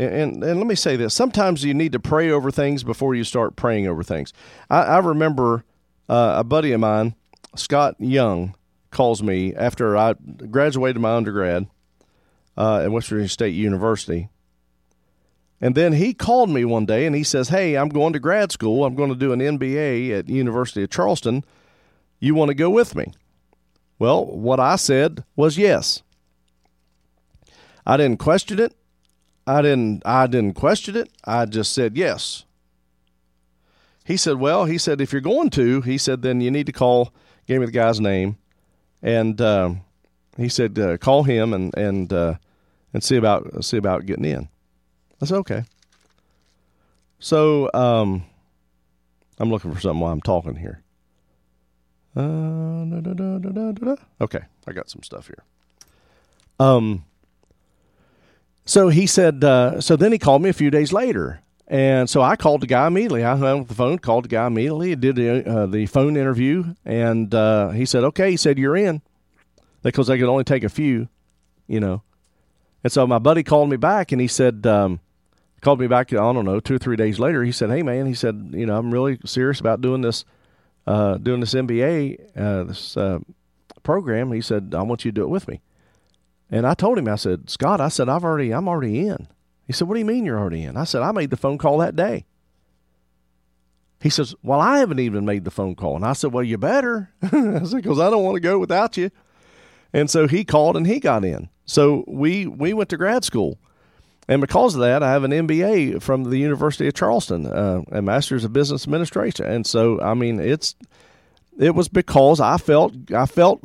And, 0.00 0.42
and, 0.42 0.58
let 0.58 0.66
me 0.66 0.76
say 0.76 0.96
this 0.96 1.12
sometimes 1.12 1.62
you 1.62 1.74
need 1.74 1.92
to 1.92 2.00
pray 2.00 2.30
over 2.30 2.50
things 2.50 2.82
before 2.82 3.14
you 3.14 3.22
start 3.22 3.54
praying 3.54 3.86
over 3.86 4.02
things. 4.02 4.32
I, 4.70 4.82
I 4.82 4.98
remember 4.98 5.64
uh, 6.08 6.36
a 6.38 6.44
buddy 6.44 6.72
of 6.72 6.80
mine, 6.80 7.14
Scott 7.54 7.96
Young, 7.98 8.54
calls 8.90 9.22
me 9.22 9.54
after 9.54 9.98
I 9.98 10.14
graduated 10.14 11.02
my 11.02 11.14
undergrad 11.14 11.66
uh, 12.56 12.80
at 12.80 12.90
West 12.90 13.08
Virginia 13.08 13.28
State 13.28 13.54
University. 13.54 14.30
And 15.60 15.74
then 15.74 15.92
he 15.92 16.14
called 16.14 16.48
me 16.48 16.64
one 16.64 16.86
day 16.86 17.04
and 17.04 17.14
he 17.14 17.22
says, 17.22 17.50
Hey, 17.50 17.76
I'm 17.76 17.90
going 17.90 18.14
to 18.14 18.18
grad 18.18 18.50
school. 18.52 18.86
I'm 18.86 18.94
going 18.94 19.10
to 19.10 19.14
do 19.14 19.34
an 19.34 19.40
MBA 19.40 20.18
at 20.18 20.30
University 20.30 20.82
of 20.82 20.88
Charleston. 20.88 21.44
You 22.18 22.34
want 22.34 22.48
to 22.48 22.54
go 22.54 22.70
with 22.70 22.94
me? 22.96 23.12
Well, 23.98 24.24
what 24.24 24.58
I 24.58 24.76
said 24.76 25.24
was 25.36 25.58
yes. 25.58 26.02
I 27.86 27.98
didn't 27.98 28.18
question 28.18 28.58
it. 28.58 28.74
I 29.50 29.62
didn't 29.62 30.02
I 30.06 30.28
didn't 30.28 30.54
question 30.54 30.94
it. 30.94 31.10
I 31.24 31.44
just 31.44 31.72
said 31.72 31.96
yes. 31.96 32.44
He 34.04 34.16
said, 34.16 34.36
"Well, 34.36 34.64
he 34.66 34.78
said 34.78 35.00
if 35.00 35.12
you're 35.12 35.20
going 35.20 35.50
to, 35.50 35.80
he 35.80 35.98
said 35.98 36.22
then 36.22 36.40
you 36.40 36.50
need 36.50 36.66
to 36.66 36.72
call. 36.72 37.12
Gave 37.46 37.58
me 37.58 37.66
the 37.66 37.72
guy's 37.72 38.00
name, 38.00 38.38
and 39.02 39.40
um, 39.40 39.80
he 40.36 40.48
said 40.48 40.78
uh, 40.78 40.98
call 40.98 41.24
him 41.24 41.52
and 41.52 41.76
and 41.76 42.12
uh, 42.12 42.34
and 42.94 43.02
see 43.02 43.16
about 43.16 43.64
see 43.64 43.76
about 43.76 44.06
getting 44.06 44.24
in." 44.24 44.48
I 45.20 45.24
said, 45.26 45.38
"Okay." 45.38 45.64
So 47.18 47.68
um, 47.74 48.24
I'm 49.38 49.50
looking 49.50 49.74
for 49.74 49.80
something 49.80 50.00
while 50.00 50.12
I'm 50.12 50.22
talking 50.22 50.56
here. 50.56 50.80
Uh, 52.16 52.84
da, 52.84 53.00
da, 53.00 53.38
da, 53.38 53.96
okay, 54.20 54.40
I 54.66 54.72
got 54.72 54.90
some 54.90 55.02
stuff 55.02 55.26
here. 55.26 55.44
Um, 56.58 57.04
so 58.64 58.88
he 58.88 59.06
said. 59.06 59.42
Uh, 59.44 59.80
so 59.80 59.96
then 59.96 60.12
he 60.12 60.18
called 60.18 60.42
me 60.42 60.50
a 60.50 60.54
few 60.54 60.70
days 60.70 60.92
later, 60.92 61.40
And 61.66 62.08
so 62.08 62.22
I 62.22 62.36
called 62.36 62.60
the 62.62 62.66
guy 62.66 62.86
immediately. 62.86 63.24
I 63.24 63.36
hung 63.36 63.62
up 63.62 63.68
the 63.68 63.74
phone, 63.74 63.98
called 63.98 64.24
the 64.24 64.28
guy 64.28 64.46
immediately, 64.46 64.94
did 64.96 65.16
the, 65.16 65.48
uh, 65.48 65.66
the 65.66 65.86
phone 65.86 66.16
interview, 66.16 66.74
and 66.84 67.34
uh, 67.34 67.70
he 67.70 67.86
said, 67.86 68.04
okay. 68.04 68.30
He 68.30 68.36
said, 68.36 68.58
you're 68.58 68.76
in 68.76 69.02
because 69.82 70.08
they 70.08 70.18
could 70.18 70.28
only 70.28 70.44
take 70.44 70.64
a 70.64 70.68
few, 70.68 71.08
you 71.66 71.80
know. 71.80 72.02
And 72.82 72.92
so 72.92 73.06
my 73.06 73.18
buddy 73.18 73.42
called 73.42 73.68
me 73.68 73.76
back 73.76 74.12
and 74.12 74.20
he 74.20 74.26
said, 74.26 74.66
um, 74.66 75.00
called 75.60 75.80
me 75.80 75.86
back, 75.86 76.12
I 76.12 76.16
don't 76.16 76.44
know, 76.44 76.60
two 76.60 76.76
or 76.76 76.78
three 76.78 76.96
days 76.96 77.18
later. 77.18 77.44
He 77.44 77.52
said, 77.52 77.70
hey, 77.70 77.82
man, 77.82 78.06
he 78.06 78.14
said, 78.14 78.52
you 78.54 78.66
know, 78.66 78.76
I'm 78.76 78.90
really 78.90 79.18
serious 79.24 79.60
about 79.60 79.80
doing 79.80 80.00
this, 80.00 80.24
uh, 80.86 81.18
doing 81.18 81.40
this 81.40 81.54
MBA, 81.54 82.36
uh, 82.36 82.64
this 82.64 82.96
uh, 82.96 83.18
program. 83.82 84.32
He 84.32 84.40
said, 84.40 84.74
I 84.76 84.82
want 84.82 85.04
you 85.04 85.10
to 85.10 85.14
do 85.14 85.22
it 85.22 85.28
with 85.28 85.48
me. 85.48 85.60
And 86.50 86.66
I 86.66 86.74
told 86.74 86.98
him, 86.98 87.08
I 87.08 87.16
said, 87.16 87.48
Scott, 87.48 87.80
I 87.80 87.88
said, 87.88 88.08
I've 88.08 88.24
already, 88.24 88.52
I'm 88.52 88.68
already 88.68 89.06
in. 89.06 89.28
He 89.66 89.72
said, 89.72 89.86
What 89.86 89.94
do 89.94 90.00
you 90.00 90.06
mean 90.06 90.24
you're 90.24 90.38
already 90.38 90.64
in? 90.64 90.76
I 90.76 90.84
said, 90.84 91.02
I 91.02 91.12
made 91.12 91.30
the 91.30 91.36
phone 91.36 91.58
call 91.58 91.78
that 91.78 91.94
day. 91.94 92.26
He 94.00 94.10
says, 94.10 94.34
Well, 94.42 94.60
I 94.60 94.78
haven't 94.78 94.98
even 94.98 95.24
made 95.24 95.44
the 95.44 95.50
phone 95.50 95.76
call. 95.76 95.94
And 95.94 96.04
I 96.04 96.12
said, 96.12 96.32
Well, 96.32 96.42
you 96.42 96.58
better. 96.58 97.10
I 97.22 97.28
said, 97.30 97.76
Because 97.82 98.00
I 98.00 98.10
don't 98.10 98.24
want 98.24 98.34
to 98.34 98.40
go 98.40 98.58
without 98.58 98.96
you. 98.96 99.10
And 99.92 100.10
so 100.10 100.26
he 100.26 100.44
called 100.44 100.76
and 100.76 100.86
he 100.86 100.98
got 100.98 101.24
in. 101.24 101.48
So 101.64 102.04
we, 102.08 102.46
we 102.46 102.72
went 102.72 102.90
to 102.90 102.96
grad 102.96 103.24
school. 103.24 103.58
And 104.28 104.40
because 104.40 104.74
of 104.76 104.80
that, 104.80 105.02
I 105.02 105.10
have 105.10 105.24
an 105.24 105.32
MBA 105.32 106.02
from 106.02 106.24
the 106.24 106.38
University 106.38 106.86
of 106.86 106.94
Charleston, 106.94 107.46
uh, 107.46 107.82
a 107.90 108.00
Master's 108.00 108.44
of 108.44 108.52
Business 108.52 108.84
Administration. 108.84 109.46
And 109.46 109.66
so, 109.66 110.00
I 110.00 110.14
mean, 110.14 110.38
it's 110.38 110.76
it 111.58 111.74
was 111.74 111.88
because 111.88 112.40
I 112.40 112.56
felt 112.56 112.94
I 113.12 113.26
felt 113.26 113.60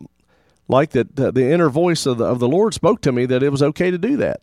like 0.68 0.92
that 0.92 1.16
the, 1.16 1.32
the 1.32 1.52
inner 1.52 1.70
voice 1.70 2.06
of 2.06 2.18
the, 2.18 2.26
of 2.26 2.40
the 2.40 2.48
Lord 2.48 2.74
spoke 2.74 3.02
to 3.02 3.12
me 3.12 3.26
that 3.26 3.44
it 3.44 3.50
was 3.50 3.64
okay 3.64 3.92
to 3.92 3.98
do 3.98 4.18
that. 4.18 4.42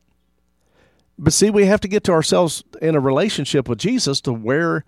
But 1.19 1.33
see, 1.33 1.50
we 1.50 1.67
have 1.67 1.81
to 1.81 1.88
get 1.88 2.05
to 2.05 2.12
ourselves 2.12 2.64
in 2.81 2.95
a 2.95 3.00
relationship 3.00 3.69
with 3.69 3.79
Jesus 3.79 4.21
to 4.23 4.33
where 4.33 4.85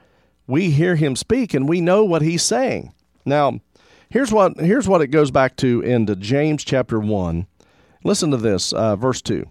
we 0.47 0.71
hear 0.71 0.97
him 0.97 1.17
speak 1.17 1.55
and 1.55 1.69
we 1.69 1.81
know 1.81 2.05
what 2.05 2.23
he's 2.23 2.43
saying. 2.43 2.93
Now, 3.25 3.61
here's 4.11 4.33
what 4.33 4.59
here's 4.59 4.89
what 4.89 5.01
it 5.01 5.09
goes 5.09 5.31
back 5.31 5.57
to 5.57 5.81
into 5.81 6.17
James 6.17 6.65
chapter 6.65 6.99
1. 6.99 7.47
Listen 8.05 8.31
to 8.31 8.37
this, 8.37 8.73
uh, 8.73 8.97
verse 8.97 9.23
2. 9.23 9.47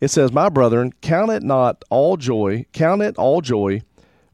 It 0.00 0.08
says, 0.08 0.32
My 0.32 0.48
brethren, 0.48 0.92
count 1.00 1.30
it 1.30 1.42
not 1.42 1.84
all 1.90 2.16
joy, 2.16 2.66
count 2.72 3.02
it 3.02 3.16
all 3.16 3.40
joy 3.40 3.82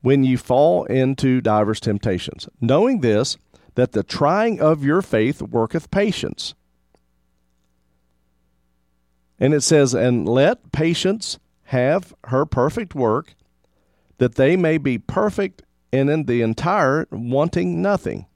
when 0.02 0.24
you 0.24 0.38
fall 0.38 0.84
into 0.84 1.40
divers 1.40 1.80
temptations, 1.80 2.48
knowing 2.60 3.00
this, 3.00 3.36
that 3.74 3.92
the 3.92 4.02
trying 4.02 4.60
of 4.60 4.84
your 4.84 5.02
faith 5.02 5.42
worketh 5.42 5.90
patience. 5.90 6.54
And 9.38 9.54
it 9.54 9.62
says, 9.62 9.94
And 9.94 10.28
let 10.28 10.72
patience 10.72 11.38
have 11.64 12.14
her 12.24 12.46
perfect 12.46 12.94
work, 12.94 13.34
that 14.18 14.36
they 14.36 14.56
may 14.56 14.78
be 14.78 14.98
perfect 14.98 15.62
and 15.92 16.10
in 16.10 16.24
the 16.24 16.42
entire, 16.42 17.06
wanting 17.10 17.80
nothing. 17.80 18.26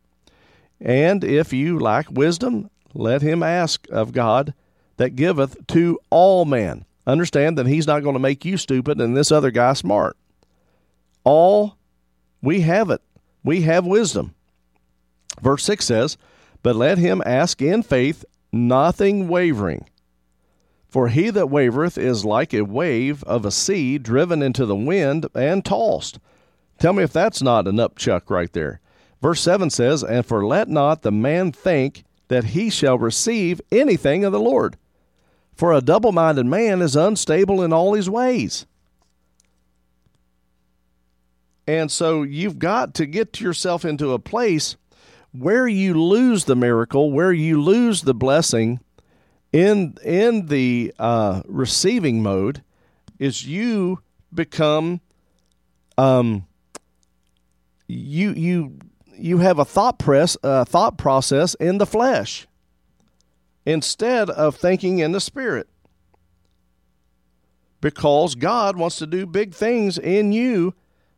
And 0.80 1.23
if 1.25 1.52
you 1.52 1.78
lack 1.78 2.11
wisdom, 2.11 2.71
let 2.95 3.23
him 3.23 3.42
ask 3.42 3.87
of 3.90 4.12
God 4.12 4.54
that 4.97 5.16
giveth 5.16 5.66
to 5.69 5.99
all 6.11 6.45
men. 6.45 6.85
Understand 7.07 7.59
that 7.59 7.66
he's 7.66 7.87
not 7.87 8.02
going 8.02 8.14
to 8.14 8.21
make 8.21 8.45
you 8.45 8.57
stupid 8.57 9.00
and 9.00 9.16
this 9.16 9.33
other 9.33 9.50
guy 9.50 9.73
smart. 9.73 10.16
All, 11.25 11.76
we 12.42 12.62
have 12.62 12.90
it. 12.90 13.02
We 13.42 13.62
have 13.62 13.87
wisdom. 13.87 14.35
Verse 15.40 15.64
6 15.64 15.85
says, 15.85 16.19
But 16.62 16.76
let 16.76 16.99
him 16.99 17.23
ask 17.25 17.61
in 17.62 17.83
faith, 17.83 18.25
nothing 18.52 19.28
wavering. 19.28 19.87
For 20.90 21.06
he 21.09 21.30
that 21.30 21.47
wavereth 21.47 21.97
is 21.97 22.25
like 22.25 22.52
a 22.52 22.64
wave 22.64 23.23
of 23.23 23.44
a 23.44 23.52
sea 23.52 23.97
driven 23.97 24.43
into 24.43 24.67
the 24.67 24.75
wind 24.75 25.26
and 25.36 25.64
tossed. 25.64 26.19
Tell 26.80 26.93
me 26.93 27.04
if 27.04 27.12
that's 27.12 27.41
not 27.41 27.69
an 27.69 27.76
upchuck 27.76 28.28
right 28.28 28.52
there. 28.52 28.80
Verse 29.23 29.41
7 29.41 29.71
says, 29.71 30.02
And 30.02 30.26
for 30.26 30.45
let 30.45 30.69
not 30.69 31.02
the 31.02 31.12
man 31.12 31.52
think 31.52 32.04
that 32.26 32.45
he 32.45 32.71
shall 32.71 32.99
receive 32.99 33.60
anything 33.71 34.25
of 34.25 34.32
the 34.32 34.41
Lord. 34.41 34.76
For 35.54 35.73
a 35.73 35.80
double 35.80 36.10
minded 36.10 36.47
man 36.47 36.82
is 36.82 36.97
unstable 36.97 37.62
in 37.62 37.73
all 37.73 37.95
his 37.95 38.10
ways. 38.10 38.67
And 41.69 41.93
so 41.93 42.25
you've 42.25 42.58
got 42.58 42.95
to 42.95 43.06
get 43.06 43.41
yourself 43.41 43.84
into 43.84 44.12
a 44.12 44.19
place 44.19 44.76
where 45.32 45.69
you 45.69 45.95
lose 45.95 46.47
the 46.47 46.56
miracle, 46.56 47.12
where 47.12 47.32
you 47.32 47.62
lose 47.62 48.02
the 48.02 48.14
blessing 48.14 48.80
in 49.52 49.97
in 50.04 50.47
the 50.47 50.95
uh, 50.99 51.43
receiving 51.47 52.23
mode 52.23 52.63
is 53.19 53.47
you 53.47 54.00
become 54.32 55.00
um 55.99 56.47
you 57.89 58.30
you 58.32 58.78
you 59.17 59.39
have 59.39 59.58
a 59.58 59.65
thought 59.65 59.99
press 59.99 60.36
uh, 60.43 60.65
thought 60.65 60.97
process 60.97 61.54
in 61.54 61.78
the 61.78 61.86
flesh 61.86 62.47
instead 63.67 64.30
of 64.30 64.56
thinking 64.56 64.99
in 64.99 65.13
the 65.13 65.21
spirit. 65.21 65.69
Because 67.80 68.34
God 68.34 68.76
wants 68.76 68.97
to 68.97 69.06
do 69.06 69.26
big 69.26 69.54
things 69.54 69.99
in 69.99 70.32
you 70.32 70.75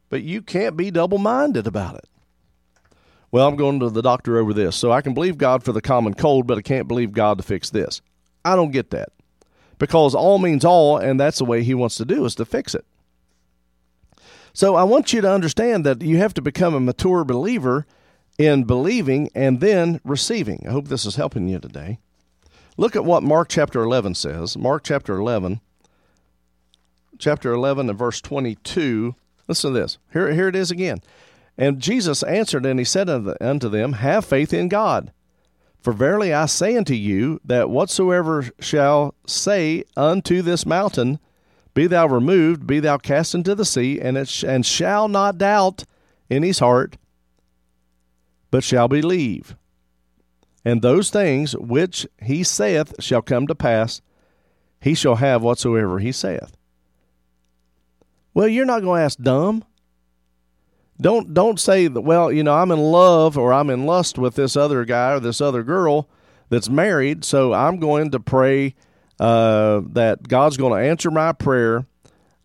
but 0.08 0.22
you 0.22 0.42
can't 0.42 0.76
be 0.76 0.90
double 0.90 1.16
minded 1.16 1.66
about 1.66 1.96
it. 1.96 2.08
Well 3.30 3.46
I'm 3.46 3.56
going 3.56 3.80
to 3.80 3.90
the 3.90 4.02
doctor 4.02 4.38
over 4.38 4.54
this. 4.54 4.74
So 4.74 4.90
I 4.90 5.02
can 5.02 5.14
believe 5.14 5.38
God 5.38 5.62
for 5.62 5.72
the 5.72 5.82
common 5.82 6.14
cold 6.14 6.46
but 6.46 6.56
I 6.56 6.62
can't 6.62 6.88
believe 6.88 7.12
God 7.12 7.38
to 7.38 7.44
fix 7.44 7.68
this 7.68 8.00
I 8.44 8.56
don't 8.56 8.70
get 8.70 8.90
that 8.90 9.10
because 9.78 10.14
all 10.14 10.38
means 10.38 10.64
all, 10.64 10.96
and 10.96 11.18
that's 11.18 11.38
the 11.38 11.44
way 11.44 11.62
he 11.62 11.74
wants 11.74 11.96
to 11.96 12.04
do 12.04 12.24
is 12.24 12.34
to 12.36 12.44
fix 12.44 12.74
it. 12.74 12.84
So 14.52 14.74
I 14.74 14.84
want 14.84 15.12
you 15.12 15.20
to 15.20 15.30
understand 15.30 15.84
that 15.86 16.02
you 16.02 16.18
have 16.18 16.34
to 16.34 16.42
become 16.42 16.74
a 16.74 16.80
mature 16.80 17.24
believer 17.24 17.86
in 18.38 18.64
believing 18.64 19.30
and 19.34 19.60
then 19.60 20.00
receiving. 20.04 20.64
I 20.66 20.72
hope 20.72 20.88
this 20.88 21.06
is 21.06 21.16
helping 21.16 21.48
you 21.48 21.58
today. 21.58 21.98
Look 22.76 22.96
at 22.96 23.04
what 23.04 23.22
Mark 23.22 23.48
chapter 23.48 23.82
11 23.82 24.14
says. 24.14 24.56
Mark 24.56 24.82
chapter 24.84 25.16
11, 25.16 25.60
chapter 27.18 27.52
11 27.52 27.88
and 27.90 27.98
verse 27.98 28.20
22. 28.20 29.14
Listen 29.48 29.74
to 29.74 29.80
this. 29.80 29.98
Here, 30.12 30.32
here 30.32 30.48
it 30.48 30.56
is 30.56 30.70
again. 30.70 31.00
And 31.58 31.80
Jesus 31.80 32.22
answered 32.22 32.64
and 32.64 32.78
he 32.78 32.84
said 32.84 33.10
unto 33.10 33.68
them, 33.68 33.94
Have 33.94 34.24
faith 34.24 34.54
in 34.54 34.68
God. 34.68 35.12
For 35.82 35.92
verily 35.92 36.32
I 36.32 36.46
say 36.46 36.76
unto 36.76 36.94
you, 36.94 37.40
that 37.44 37.68
whatsoever 37.68 38.48
shall 38.60 39.16
say 39.26 39.82
unto 39.96 40.40
this 40.40 40.64
mountain, 40.64 41.18
Be 41.74 41.88
thou 41.88 42.06
removed, 42.06 42.66
be 42.66 42.78
thou 42.78 42.98
cast 42.98 43.34
into 43.34 43.56
the 43.56 43.64
sea, 43.64 44.00
and 44.00 44.16
it 44.16 44.28
sh- 44.28 44.44
and 44.44 44.64
shall 44.64 45.08
not 45.08 45.38
doubt 45.38 45.84
in 46.30 46.44
his 46.44 46.60
heart, 46.60 46.96
but 48.52 48.62
shall 48.62 48.86
believe. 48.86 49.56
And 50.64 50.82
those 50.82 51.10
things 51.10 51.56
which 51.56 52.06
he 52.22 52.44
saith 52.44 52.94
shall 53.02 53.22
come 53.22 53.48
to 53.48 53.54
pass, 53.54 54.00
he 54.80 54.94
shall 54.94 55.16
have 55.16 55.42
whatsoever 55.42 55.98
he 55.98 56.12
saith. 56.12 56.56
Well, 58.34 58.46
you're 58.46 58.64
not 58.64 58.82
going 58.82 59.00
to 59.00 59.04
ask 59.04 59.18
dumb. 59.18 59.64
Don't 61.02 61.34
don't 61.34 61.60
say 61.60 61.88
that. 61.88 62.00
Well, 62.00 62.32
you 62.32 62.42
know, 62.42 62.54
I'm 62.54 62.70
in 62.70 62.80
love 62.80 63.36
or 63.36 63.52
I'm 63.52 63.70
in 63.70 63.84
lust 63.84 64.18
with 64.18 64.34
this 64.36 64.56
other 64.56 64.84
guy 64.84 65.12
or 65.12 65.20
this 65.20 65.40
other 65.40 65.62
girl 65.62 66.08
that's 66.48 66.68
married, 66.68 67.24
so 67.24 67.52
I'm 67.52 67.78
going 67.78 68.10
to 68.12 68.20
pray 68.20 68.74
uh, 69.20 69.82
that 69.92 70.28
God's 70.28 70.56
going 70.56 70.72
to 70.72 70.88
answer 70.88 71.10
my 71.10 71.32
prayer. 71.32 71.86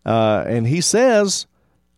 Uh, 0.04 0.44
and 0.46 0.66
He 0.66 0.80
says, 0.80 1.46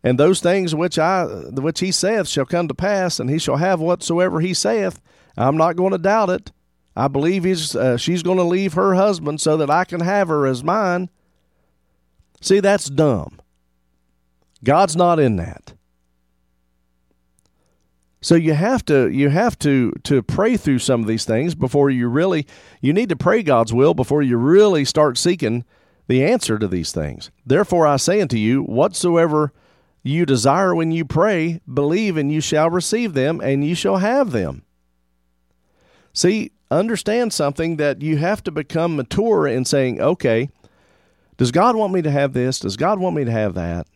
and 0.03 0.19
those 0.19 0.39
things 0.39 0.73
which 0.75 0.99
I 0.99 1.25
which 1.25 1.79
He 1.79 1.91
saith 1.91 2.27
shall 2.27 2.45
come 2.45 2.67
to 2.67 2.73
pass, 2.73 3.19
and 3.19 3.29
He 3.29 3.39
shall 3.39 3.57
have 3.57 3.79
whatsoever 3.79 4.39
He 4.39 4.53
saith. 4.53 5.01
I'm 5.37 5.57
not 5.57 5.75
going 5.75 5.91
to 5.91 5.97
doubt 5.97 6.29
it. 6.29 6.51
I 6.95 7.07
believe 7.07 7.43
he's 7.43 7.75
uh, 7.75 7.97
she's 7.97 8.23
going 8.23 8.37
to 8.37 8.43
leave 8.43 8.73
her 8.73 8.95
husband 8.95 9.39
so 9.39 9.57
that 9.57 9.69
I 9.69 9.85
can 9.85 10.01
have 10.01 10.27
her 10.27 10.45
as 10.45 10.63
mine. 10.63 11.09
See, 12.41 12.59
that's 12.59 12.89
dumb. 12.89 13.39
God's 14.63 14.95
not 14.95 15.19
in 15.19 15.37
that. 15.37 15.73
So 18.21 18.35
you 18.35 18.53
have 18.53 18.85
to 18.85 19.09
you 19.09 19.29
have 19.29 19.57
to 19.59 19.93
to 20.03 20.21
pray 20.21 20.55
through 20.55 20.79
some 20.79 21.01
of 21.01 21.07
these 21.07 21.25
things 21.25 21.55
before 21.55 21.89
you 21.89 22.07
really 22.07 22.45
you 22.79 22.93
need 22.93 23.09
to 23.09 23.15
pray 23.15 23.41
God's 23.41 23.73
will 23.73 23.93
before 23.93 24.21
you 24.21 24.37
really 24.37 24.85
start 24.85 25.17
seeking 25.17 25.65
the 26.07 26.23
answer 26.23 26.59
to 26.59 26.67
these 26.67 26.91
things. 26.91 27.31
Therefore 27.45 27.87
I 27.87 27.97
say 27.97 28.21
unto 28.21 28.37
you 28.37 28.61
whatsoever 28.61 29.51
you 30.03 30.25
desire 30.25 30.75
when 30.75 30.91
you 30.91 31.05
pray 31.05 31.61
believe 31.71 32.17
and 32.17 32.31
you 32.31 32.41
shall 32.41 32.69
receive 32.69 33.13
them 33.13 33.41
and 33.41 33.65
you 33.65 33.75
shall 33.75 33.97
have 33.97 34.31
them. 34.31 34.63
See, 36.13 36.51
understand 36.69 37.33
something 37.33 37.77
that 37.77 38.01
you 38.01 38.17
have 38.17 38.43
to 38.43 38.51
become 38.51 38.95
mature 38.95 39.47
in 39.47 39.65
saying, 39.65 40.01
okay, 40.01 40.49
does 41.37 41.51
God 41.51 41.75
want 41.75 41.93
me 41.93 42.01
to 42.01 42.11
have 42.11 42.33
this? 42.33 42.59
Does 42.59 42.77
God 42.77 42.99
want 42.99 43.15
me 43.15 43.25
to 43.25 43.31
have 43.31 43.53
that? 43.55 43.87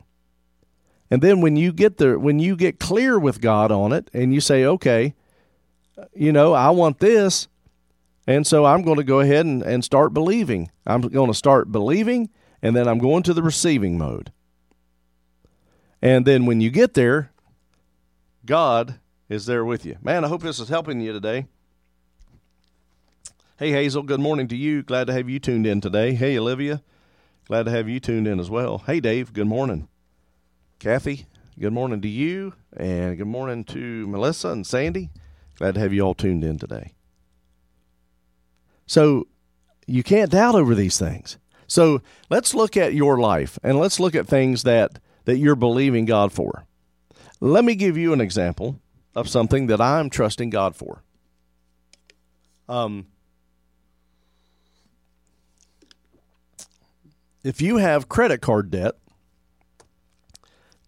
And 1.11 1.21
then 1.21 1.41
when 1.41 1.55
you 1.55 1.71
get 1.71 1.97
there, 1.97 2.17
when 2.17 2.39
you 2.39 2.55
get 2.55 2.79
clear 2.79 3.19
with 3.19 3.41
God 3.41 3.71
on 3.71 3.91
it 3.91 4.09
and 4.13 4.33
you 4.33 4.41
say, 4.41 4.65
okay, 4.65 5.13
you 6.13 6.31
know, 6.31 6.53
I 6.53 6.71
want 6.71 6.99
this. 6.99 7.47
And 8.27 8.45
so 8.47 8.65
I'm 8.65 8.81
going 8.81 8.97
to 8.97 9.03
go 9.03 9.19
ahead 9.19 9.45
and, 9.45 9.61
and 9.61 9.83
start 9.83 10.13
believing. 10.13 10.71
I'm 10.85 11.01
going 11.01 11.29
to 11.29 11.37
start 11.37 11.71
believing 11.71 12.29
and 12.61 12.75
then 12.75 12.87
I'm 12.87 12.97
going 12.97 13.23
to 13.23 13.33
the 13.33 13.43
receiving 13.43 13.97
mode. 13.97 14.31
And 16.01 16.25
then 16.25 16.45
when 16.45 16.59
you 16.59 16.71
get 16.71 16.95
there, 16.95 17.31
God 18.45 18.99
is 19.29 19.45
there 19.45 19.63
with 19.63 19.85
you. 19.85 19.97
Man, 20.01 20.25
I 20.25 20.27
hope 20.27 20.41
this 20.41 20.59
is 20.59 20.69
helping 20.69 21.01
you 21.01 21.13
today. 21.13 21.45
Hey, 23.57 23.71
Hazel, 23.71 24.03
good 24.03 24.19
morning 24.19 24.47
to 24.49 24.55
you. 24.55 24.83
Glad 24.83 25.07
to 25.07 25.13
have 25.13 25.29
you 25.29 25.39
tuned 25.39 25.65
in 25.65 25.79
today. 25.79 26.13
Hey, 26.13 26.37
Olivia, 26.37 26.81
glad 27.47 27.63
to 27.63 27.71
have 27.71 27.87
you 27.87 27.99
tuned 27.99 28.27
in 28.27 28.39
as 28.39 28.49
well. 28.49 28.79
Hey, 28.79 28.99
Dave, 28.99 29.31
good 29.31 29.47
morning. 29.47 29.87
Kathy, 30.79 31.25
good 31.57 31.71
morning 31.71 32.01
to 32.01 32.07
you. 32.07 32.53
And 32.75 33.17
good 33.17 33.27
morning 33.27 33.63
to 33.65 34.07
Melissa 34.07 34.49
and 34.49 34.67
Sandy. 34.67 35.09
Glad 35.57 35.75
to 35.75 35.79
have 35.79 35.93
you 35.93 36.01
all 36.01 36.13
tuned 36.13 36.43
in 36.43 36.59
today. 36.59 36.93
So, 38.85 39.27
you 39.87 40.03
can't 40.03 40.31
doubt 40.31 40.53
over 40.53 40.75
these 40.75 40.99
things. 40.99 41.37
So, 41.65 42.01
let's 42.29 42.53
look 42.53 42.75
at 42.75 42.93
your 42.93 43.17
life 43.17 43.57
and 43.63 43.79
let's 43.79 43.99
look 43.99 44.15
at 44.15 44.27
things 44.27 44.63
that, 44.63 44.99
that 45.23 45.37
you're 45.37 45.55
believing 45.55 46.05
God 46.05 46.33
for. 46.33 46.65
Let 47.39 47.63
me 47.63 47.75
give 47.75 47.97
you 47.97 48.11
an 48.11 48.21
example 48.21 48.79
of 49.15 49.29
something 49.29 49.67
that 49.67 49.79
I'm 49.79 50.09
trusting 50.09 50.49
God 50.49 50.75
for. 50.75 51.03
Um, 52.67 53.07
if 57.43 57.61
you 57.61 57.77
have 57.77 58.09
credit 58.09 58.41
card 58.41 58.71
debt, 58.71 58.95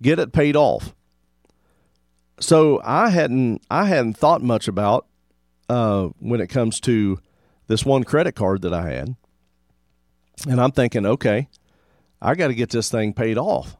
get 0.01 0.19
it 0.19 0.31
paid 0.31 0.55
off. 0.55 0.93
So 2.39 2.81
I 2.83 3.10
hadn't 3.10 3.62
I 3.69 3.86
hadn't 3.86 4.17
thought 4.17 4.41
much 4.41 4.67
about 4.67 5.07
uh, 5.69 6.10
when 6.19 6.39
it 6.39 6.47
comes 6.47 6.79
to 6.81 7.19
this 7.67 7.86
one 7.86 8.03
credit 8.03 8.33
card 8.33 8.62
that 8.62 8.73
I 8.73 8.89
had, 8.89 9.15
and 10.47 10.62
I'm 10.62 10.71
thinking, 10.71 11.05
okay, 11.05 11.49
I 12.21 12.36
got 12.36 12.47
to 12.47 12.55
get 12.55 12.69
this 12.69 12.89
thing 12.89 13.13
paid 13.13 13.38
off, 13.38 13.75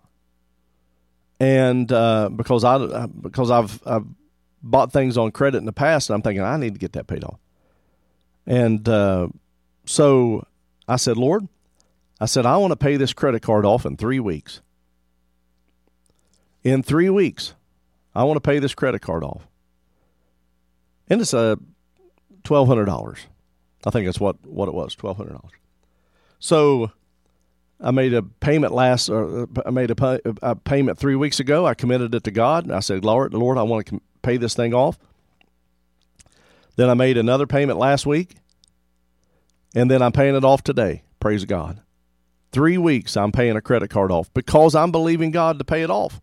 and 1.39 1.91
uh, 1.91 2.30
because 2.30 2.63
I 2.63 3.06
because 3.06 3.51
I've, 3.51 3.82
I've 3.86 4.06
bought 4.63 4.91
things 4.91 5.17
on 5.17 5.32
credit 5.32 5.60
in 5.60 5.65
the 5.65 5.71
past, 5.71 6.10
and 6.10 6.15
I'm 6.15 6.21
thinking 6.23 6.43
I 6.43 6.58
need 6.58 6.73
to 6.73 6.80
get 6.80 6.93
that 6.93 7.08
paid 7.08 7.23
off, 7.23 7.39
and 8.47 8.88
uh, 8.89 9.27
so 9.86 10.45
I 10.88 10.95
said, 10.95 11.17
Lord, 11.17 11.47
I 12.19 12.25
said, 12.25 12.45
I 12.45 12.58
want 12.58 12.71
to 12.71 12.77
pay 12.77 12.97
this 12.97 13.13
credit 13.13 13.41
card 13.41 13.65
off 13.65 13.86
in 13.86 13.97
three 13.97 14.19
weeks. 14.19 14.62
In 16.67 16.84
three 16.84 17.10
weeks, 17.10 17.53
I 18.13 18.25
want 18.25 18.36
to 18.36 18.41
pay 18.41 18.60
this 18.60 18.75
credit 18.75 18.99
card 19.01 19.23
off. 19.23 19.47
And 21.08 21.21
it's 21.21 21.34
a 21.34 21.58
hundred 22.45 22.86
dollars. 22.86 23.19
I 23.86 23.89
think 23.89 24.06
that's 24.06 24.19
what, 24.19 24.45
what 24.45 24.67
it 24.67 24.73
was, 24.73 24.93
twelve 24.93 25.15
hundred 25.15 25.32
dollars. 25.32 25.53
So 26.39 26.91
I 27.80 27.91
made 27.91 28.13
a 28.13 28.21
payment 28.21 28.73
last, 28.73 29.08
or 29.08 29.43
uh, 29.43 29.45
I 29.65 29.69
made 29.69 29.91
a, 29.91 29.95
pay, 29.95 30.19
a, 30.41 30.58
payment 30.58 30.97
three 30.97 31.15
weeks 31.15 31.39
ago. 31.39 31.65
I 31.65 31.73
committed 31.73 32.13
it 32.13 32.25
to 32.25 32.32
God. 32.32 32.69
I 32.69 32.82
said, 32.82 33.06
Lord, 33.06 33.34
Lord, 33.34 33.58
I 33.58 33.63
want 33.63 33.88
to 33.88 34.01
pay 34.21 34.36
this 34.36 34.53
thing 34.53 34.73
off. 34.73 34.99
Then 36.75 36.89
I 36.89 36.95
made 36.95 37.17
another 37.17 37.47
payment 37.47 37.80
last 37.80 38.06
week, 38.06 38.36
and 39.73 39.89
then 39.89 40.01
I'm 40.01 40.12
paying 40.12 40.36
it 40.36 40.43
off 40.43 40.63
today. 40.63 41.03
Praise 41.21 41.45
God. 41.45 41.80
Three 42.51 42.77
weeks 42.77 43.15
I'm 43.15 43.32
paying 43.32 43.56
a 43.56 43.62
credit 43.62 43.89
card 43.89 44.12
off 44.12 44.34
because 44.34 44.75
I'm 44.75 44.91
believing 44.91 45.32
God 45.32 45.60
to 45.60 45.63
pay 45.63 45.82
it 45.82 45.89
off. 45.89 46.19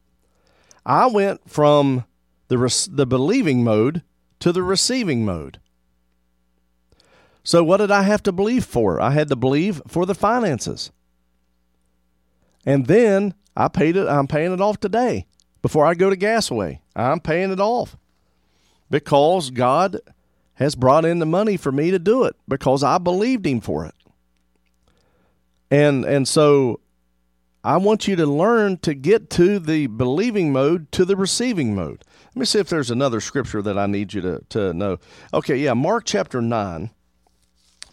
I 0.86 1.06
went 1.06 1.48
from 1.48 2.04
the, 2.48 2.88
the 2.90 3.06
believing 3.06 3.64
mode 3.64 4.02
to 4.40 4.52
the 4.52 4.62
receiving 4.62 5.24
mode. 5.24 5.58
So, 7.42 7.62
what 7.62 7.78
did 7.78 7.90
I 7.90 8.02
have 8.02 8.22
to 8.24 8.32
believe 8.32 8.64
for? 8.64 9.00
I 9.00 9.10
had 9.10 9.28
to 9.28 9.36
believe 9.36 9.82
for 9.86 10.06
the 10.06 10.14
finances. 10.14 10.90
And 12.64 12.86
then 12.86 13.34
I 13.56 13.68
paid 13.68 13.96
it, 13.96 14.08
I'm 14.08 14.26
paying 14.26 14.52
it 14.52 14.60
off 14.60 14.80
today 14.80 15.26
before 15.60 15.84
I 15.84 15.94
go 15.94 16.08
to 16.08 16.16
Gassaway. 16.16 16.80
I'm 16.96 17.20
paying 17.20 17.52
it 17.52 17.60
off 17.60 17.96
because 18.90 19.50
God 19.50 19.98
has 20.54 20.74
brought 20.74 21.04
in 21.04 21.18
the 21.18 21.26
money 21.26 21.56
for 21.56 21.72
me 21.72 21.90
to 21.90 21.98
do 21.98 22.24
it 22.24 22.36
because 22.48 22.82
I 22.82 22.98
believed 22.98 23.46
Him 23.46 23.60
for 23.60 23.84
it. 23.84 23.94
And 25.70 26.04
and 26.04 26.26
so 26.26 26.80
I 27.64 27.78
want 27.78 28.06
you 28.06 28.14
to 28.16 28.26
learn 28.26 28.76
to 28.78 28.92
get 28.92 29.30
to 29.30 29.58
the 29.58 29.86
believing 29.86 30.52
mode 30.52 30.92
to 30.92 31.06
the 31.06 31.16
receiving 31.16 31.74
mode. 31.74 32.04
Let 32.34 32.36
me 32.36 32.44
see 32.44 32.58
if 32.58 32.68
there's 32.68 32.90
another 32.90 33.20
scripture 33.22 33.62
that 33.62 33.78
I 33.78 33.86
need 33.86 34.12
you 34.12 34.20
to, 34.20 34.44
to 34.50 34.74
know. 34.74 34.98
Okay, 35.32 35.56
yeah, 35.56 35.72
Mark 35.72 36.04
chapter 36.04 36.42
9. 36.42 36.90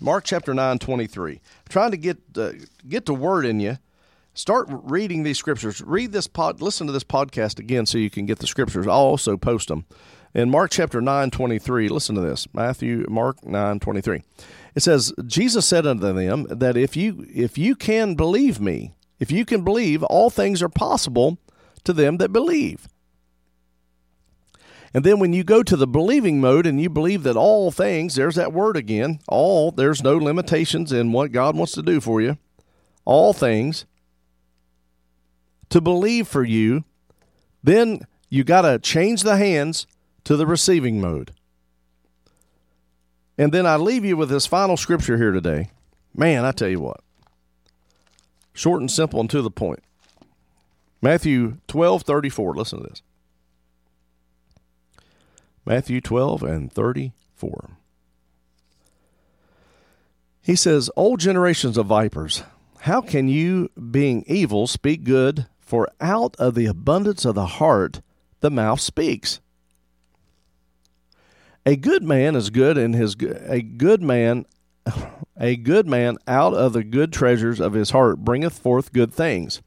Mark 0.01 0.25
chapter 0.25 0.53
9, 0.53 0.79
23. 0.79 1.31
I'm 1.33 1.39
trying 1.69 1.91
to 1.91 1.97
get 1.97 2.17
uh, 2.35 2.51
get 2.89 3.05
the 3.05 3.13
word 3.13 3.45
in 3.45 3.61
you. 3.61 3.77
Start 4.33 4.67
reading 4.69 5.23
these 5.23 5.37
scriptures. 5.37 5.81
Read 5.81 6.11
this 6.11 6.27
pod, 6.27 6.61
listen 6.61 6.87
to 6.87 6.93
this 6.93 7.03
podcast 7.03 7.59
again 7.59 7.85
so 7.85 7.97
you 7.97 8.09
can 8.09 8.25
get 8.25 8.39
the 8.39 8.47
scriptures. 8.47 8.87
I'll 8.87 8.93
also 8.93 9.37
post 9.37 9.69
them. 9.69 9.85
In 10.33 10.49
Mark 10.49 10.71
chapter 10.71 11.01
9, 11.01 11.31
23, 11.31 11.89
listen 11.89 12.15
to 12.15 12.21
this. 12.21 12.47
Matthew, 12.53 13.05
Mark 13.09 13.45
9, 13.45 13.79
23. 13.79 14.23
It 14.73 14.79
says, 14.81 15.13
Jesus 15.27 15.65
said 15.65 15.85
unto 15.85 16.13
them 16.13 16.47
that 16.49 16.75
if 16.77 16.97
you 16.97 17.25
if 17.29 17.57
you 17.57 17.75
can 17.75 18.15
believe 18.15 18.59
me, 18.59 18.93
if 19.21 19.31
you 19.31 19.45
can 19.45 19.63
believe, 19.63 20.01
all 20.01 20.31
things 20.31 20.63
are 20.63 20.67
possible 20.67 21.37
to 21.83 21.93
them 21.93 22.17
that 22.17 22.33
believe. 22.33 22.89
And 24.95 25.03
then 25.03 25.19
when 25.19 25.31
you 25.31 25.43
go 25.43 25.61
to 25.61 25.77
the 25.77 25.85
believing 25.85 26.41
mode 26.41 26.65
and 26.65 26.81
you 26.81 26.89
believe 26.89 27.21
that 27.23 27.37
all 27.37 27.69
things, 27.69 28.15
there's 28.15 28.33
that 28.35 28.51
word 28.51 28.75
again, 28.75 29.19
all, 29.27 29.69
there's 29.71 30.01
no 30.01 30.17
limitations 30.17 30.91
in 30.91 31.11
what 31.11 31.31
God 31.31 31.55
wants 31.55 31.73
to 31.73 31.83
do 31.83 32.01
for 32.01 32.19
you. 32.19 32.39
All 33.05 33.31
things 33.31 33.85
to 35.69 35.79
believe 35.79 36.27
for 36.27 36.43
you, 36.43 36.83
then 37.63 38.01
you 38.27 38.43
got 38.43 38.63
to 38.63 38.79
change 38.79 39.21
the 39.21 39.37
hands 39.37 39.85
to 40.23 40.35
the 40.35 40.47
receiving 40.47 40.99
mode. 40.99 41.31
And 43.37 43.51
then 43.51 43.67
I 43.67 43.75
leave 43.75 44.03
you 44.03 44.17
with 44.17 44.29
this 44.29 44.47
final 44.47 44.77
scripture 44.77 45.17
here 45.17 45.31
today. 45.31 45.69
Man, 46.15 46.43
I 46.43 46.51
tell 46.51 46.69
you 46.69 46.81
what. 46.81 47.01
Short 48.53 48.81
and 48.81 48.91
simple 48.91 49.19
and 49.19 49.29
to 49.29 49.41
the 49.41 49.51
point. 49.51 49.83
Matthew 51.01 51.57
12, 51.67 52.03
34. 52.03 52.55
Listen 52.55 52.81
to 52.81 52.89
this. 52.89 53.01
Matthew 55.65 56.01
12 56.01 56.43
and 56.43 56.71
34. 56.71 57.69
He 60.41 60.55
says, 60.55 60.89
Old 60.95 61.19
generations 61.19 61.77
of 61.77 61.85
vipers, 61.85 62.43
how 62.81 63.01
can 63.01 63.27
you, 63.27 63.69
being 63.69 64.23
evil, 64.27 64.67
speak 64.67 65.03
good? 65.03 65.47
For 65.59 65.87
out 66.01 66.35
of 66.37 66.55
the 66.55 66.65
abundance 66.65 67.25
of 67.25 67.35
the 67.35 67.45
heart 67.45 68.01
the 68.41 68.49
mouth 68.49 68.81
speaks. 68.81 69.39
A 71.65 71.75
good 71.75 72.03
man 72.03 72.35
is 72.35 72.49
good 72.49 72.77
in 72.77 72.93
his 72.93 73.15
a 73.21 73.61
good 73.61 74.01
man 74.01 74.45
a 75.41 75.55
good 75.55 75.87
man 75.87 76.17
out 76.27 76.53
of 76.53 76.71
the 76.71 76.83
good 76.83 77.11
treasures 77.11 77.59
of 77.59 77.73
his 77.73 77.89
heart 77.89 78.19
bringeth 78.19 78.57
forth 78.57 78.93
good 78.93 79.11
things, 79.11 79.61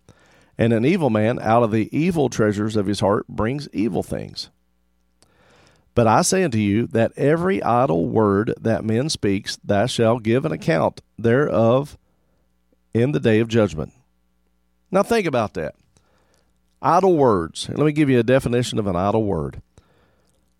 and 0.57 0.73
an 0.73 0.85
evil 0.85 1.11
man 1.11 1.41
out 1.41 1.65
of 1.65 1.73
the 1.73 1.95
evil 1.95 2.29
treasures 2.31 2.77
of 2.77 2.87
his 2.87 3.01
heart 3.01 3.27
brings 3.27 3.69
evil 3.73 4.05
things. 4.05 4.51
But 5.97 6.07
I 6.07 6.23
say 6.23 6.45
unto 6.45 6.59
you 6.59 6.87
that 6.89 7.13
every 7.17 7.63
idle 7.63 8.07
word 8.07 8.55
that 8.61 8.85
men 8.85 9.11
speaks, 9.11 9.59
thou 9.65 9.87
shalt 9.87 10.23
give 10.23 10.45
an 10.45 10.53
account 10.53 11.03
thereof 11.19 11.99
in 12.93 13.13
the 13.13 13.21
day 13.21 13.41
of 13.41 13.49
judgment. 13.49 13.93
Now 14.93 15.03
think 15.03 15.27
about 15.27 15.55
that. 15.55 15.75
Idle 16.81 17.17
words. 17.17 17.69
Let 17.69 17.85
me 17.85 17.93
give 17.93 18.11
you 18.11 18.21
a 18.21 18.25
definition 18.25 18.79
of 18.79 18.87
an 18.87 18.97
idle 18.97 19.25
word. 19.25 19.61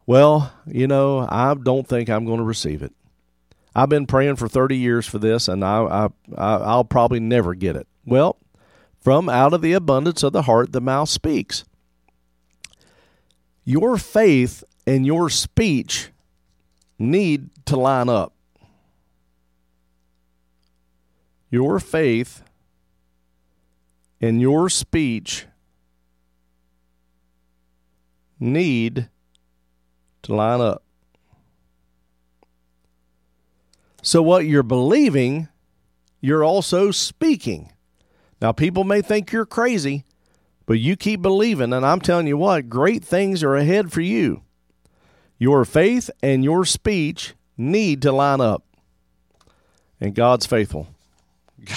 Well, 0.07 0.53
you 0.67 0.87
know, 0.87 1.27
I 1.29 1.55
don't 1.55 1.87
think 1.87 2.11
I'm 2.11 2.25
going 2.25 2.39
to 2.39 2.45
receive 2.45 2.83
it. 2.83 2.93
I've 3.75 3.89
been 3.89 4.07
praying 4.07 4.37
for 4.37 4.49
30 4.49 4.77
years 4.77 5.07
for 5.07 5.19
this, 5.19 5.49
and 5.49 5.65
I, 5.65 6.09
I, 6.37 6.55
I'll 6.57 6.85
probably 6.85 7.21
never 7.21 7.55
get 7.55 7.75
it. 7.75 7.89
Well, 8.07 8.39
from 9.01 9.29
out 9.29 9.53
of 9.53 9.63
the 9.63 9.73
abundance 9.73 10.23
of 10.23 10.33
the 10.33 10.43
heart, 10.43 10.73
the 10.73 10.81
mouth 10.81 11.09
speaks. 11.09 11.65
Your 13.65 13.97
faith 13.97 14.63
and 14.87 15.05
your 15.05 15.29
speech 15.29 16.11
need 16.99 17.51
to 17.67 17.77
line 17.77 18.09
up. 18.09 18.35
Your 21.51 21.81
faith 21.81 22.43
and 24.21 24.41
your 24.41 24.69
speech 24.69 25.47
need 28.39 29.09
to 30.23 30.35
line 30.35 30.61
up. 30.61 30.84
So, 34.07 34.21
what 34.21 34.45
you're 34.45 34.63
believing, 34.63 35.49
you're 36.21 36.45
also 36.45 36.91
speaking. 36.91 37.73
Now, 38.39 38.53
people 38.53 38.85
may 38.85 39.01
think 39.01 39.33
you're 39.33 39.47
crazy, 39.47 40.05
but 40.67 40.75
you 40.75 40.95
keep 40.95 41.23
believing, 41.23 41.73
and 41.73 41.87
I'm 41.87 42.03
telling 42.03 42.27
you 42.27 42.37
what, 42.37 42.69
great 42.69 43.03
things 43.03 43.43
are 43.43 43.57
ahead 43.57 43.93
for 43.93 44.03
you. 44.03 44.43
Your 45.39 45.65
faith 45.65 46.11
and 46.23 46.45
your 46.45 46.67
speech 46.67 47.33
need 47.57 48.03
to 48.03 48.13
line 48.13 48.43
up. 48.43 48.67
And 50.03 50.15
God's 50.15 50.45
faithful. 50.45 50.89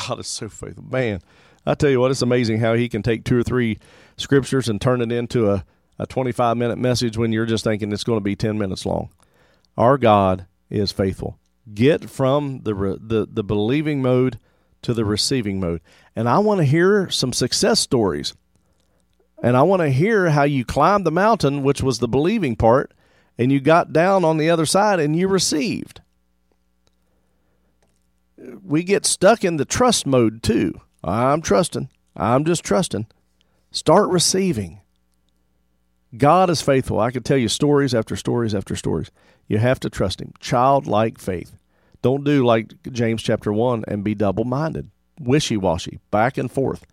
God 0.06 0.20
is 0.20 0.28
so 0.28 0.50
faithful. 0.50 0.84
Man, 0.84 1.22
I 1.66 1.76
tell 1.76 1.90
you 1.90 2.02
what, 2.02 2.12
it's 2.12 2.22
amazing 2.22 2.60
how 2.60 2.74
He 2.74 2.90
can 2.90 3.04
take 3.04 3.24
two 3.24 3.40
or 3.40 3.44
three 3.44 3.80
scriptures 4.18 4.68
and 4.68 4.82
turn 4.82 5.00
it 5.00 5.13
into 5.13 5.50
a, 5.50 5.63
a 5.98 6.06
25 6.06 6.58
minute 6.58 6.78
message 6.78 7.16
when 7.16 7.32
you're 7.32 7.46
just 7.46 7.63
thinking 7.63 7.94
it's 7.94 8.04
going 8.04 8.20
to 8.20 8.22
be 8.22 8.36
10 8.36 8.58
minutes 8.58 8.86
long. 8.86 9.08
Our 9.78 9.98
God 9.98 10.46
is 10.70 10.92
faithful. 10.92 11.40
Get 11.73 12.10
from 12.10 12.62
the, 12.63 12.73
the, 13.01 13.27
the 13.30 13.43
believing 13.43 14.01
mode 14.01 14.39
to 14.84 14.93
the 14.93 15.06
receiving 15.06 15.60
mode. 15.60 15.82
And 16.15 16.30
I 16.30 16.39
want 16.39 16.60
to 16.60 16.65
hear 16.65 17.10
some 17.10 17.34
success 17.34 17.80
stories. 17.80 18.34
And 19.41 19.56
I 19.56 19.62
want 19.63 19.82
to 19.82 19.89
hear 19.89 20.30
how 20.30 20.43
you 20.43 20.65
climbed 20.65 21.06
the 21.06 21.12
mountain, 21.12 21.63
which 21.63 21.82
was 21.84 21.99
the 21.99 22.08
believing 22.08 22.56
part, 22.56 22.93
and 23.38 23.51
you 23.51 23.60
got 23.60 23.93
down 23.93 24.25
on 24.25 24.38
the 24.38 24.49
other 24.49 24.65
side 24.65 24.99
and 24.99 25.15
you 25.15 25.27
received. 25.27 26.01
We 28.63 28.84
get 28.84 29.06
stuck 29.06 29.43
in 29.43 29.58
the 29.58 29.65
trust 29.65 30.06
mode 30.06 30.41
too. 30.41 30.82
I'm 31.03 31.41
trusting. 31.41 31.89
I'm 32.15 32.45
just 32.45 32.63
trusting. 32.63 33.08
Start 33.71 34.10
receiving. 34.10 34.82
God 36.15 36.49
is 36.49 36.62
faithful. 36.62 36.99
I 36.99 37.12
could 37.12 37.25
tell 37.25 37.38
you 37.38 37.49
stories 37.49 37.93
after 37.93 38.15
stories 38.15 38.56
after 38.56 38.75
stories. 38.75 39.12
You 39.47 39.60
have 39.60 39.79
to 39.81 39.89
trust 39.89 40.21
Him. 40.21 40.33
Childlike 40.39 41.19
faith. 41.19 41.57
Don't 42.01 42.23
do 42.23 42.45
like 42.45 42.73
James 42.91 43.23
chapter 43.23 43.51
1 43.51 43.86
and 43.88 44.03
be 44.03 44.15
double 44.15 44.43
minded, 44.43 44.91
wishy 45.19 45.57
washy, 45.57 45.99
back 46.12 46.38
and 46.38 46.51
forth, 46.51 46.86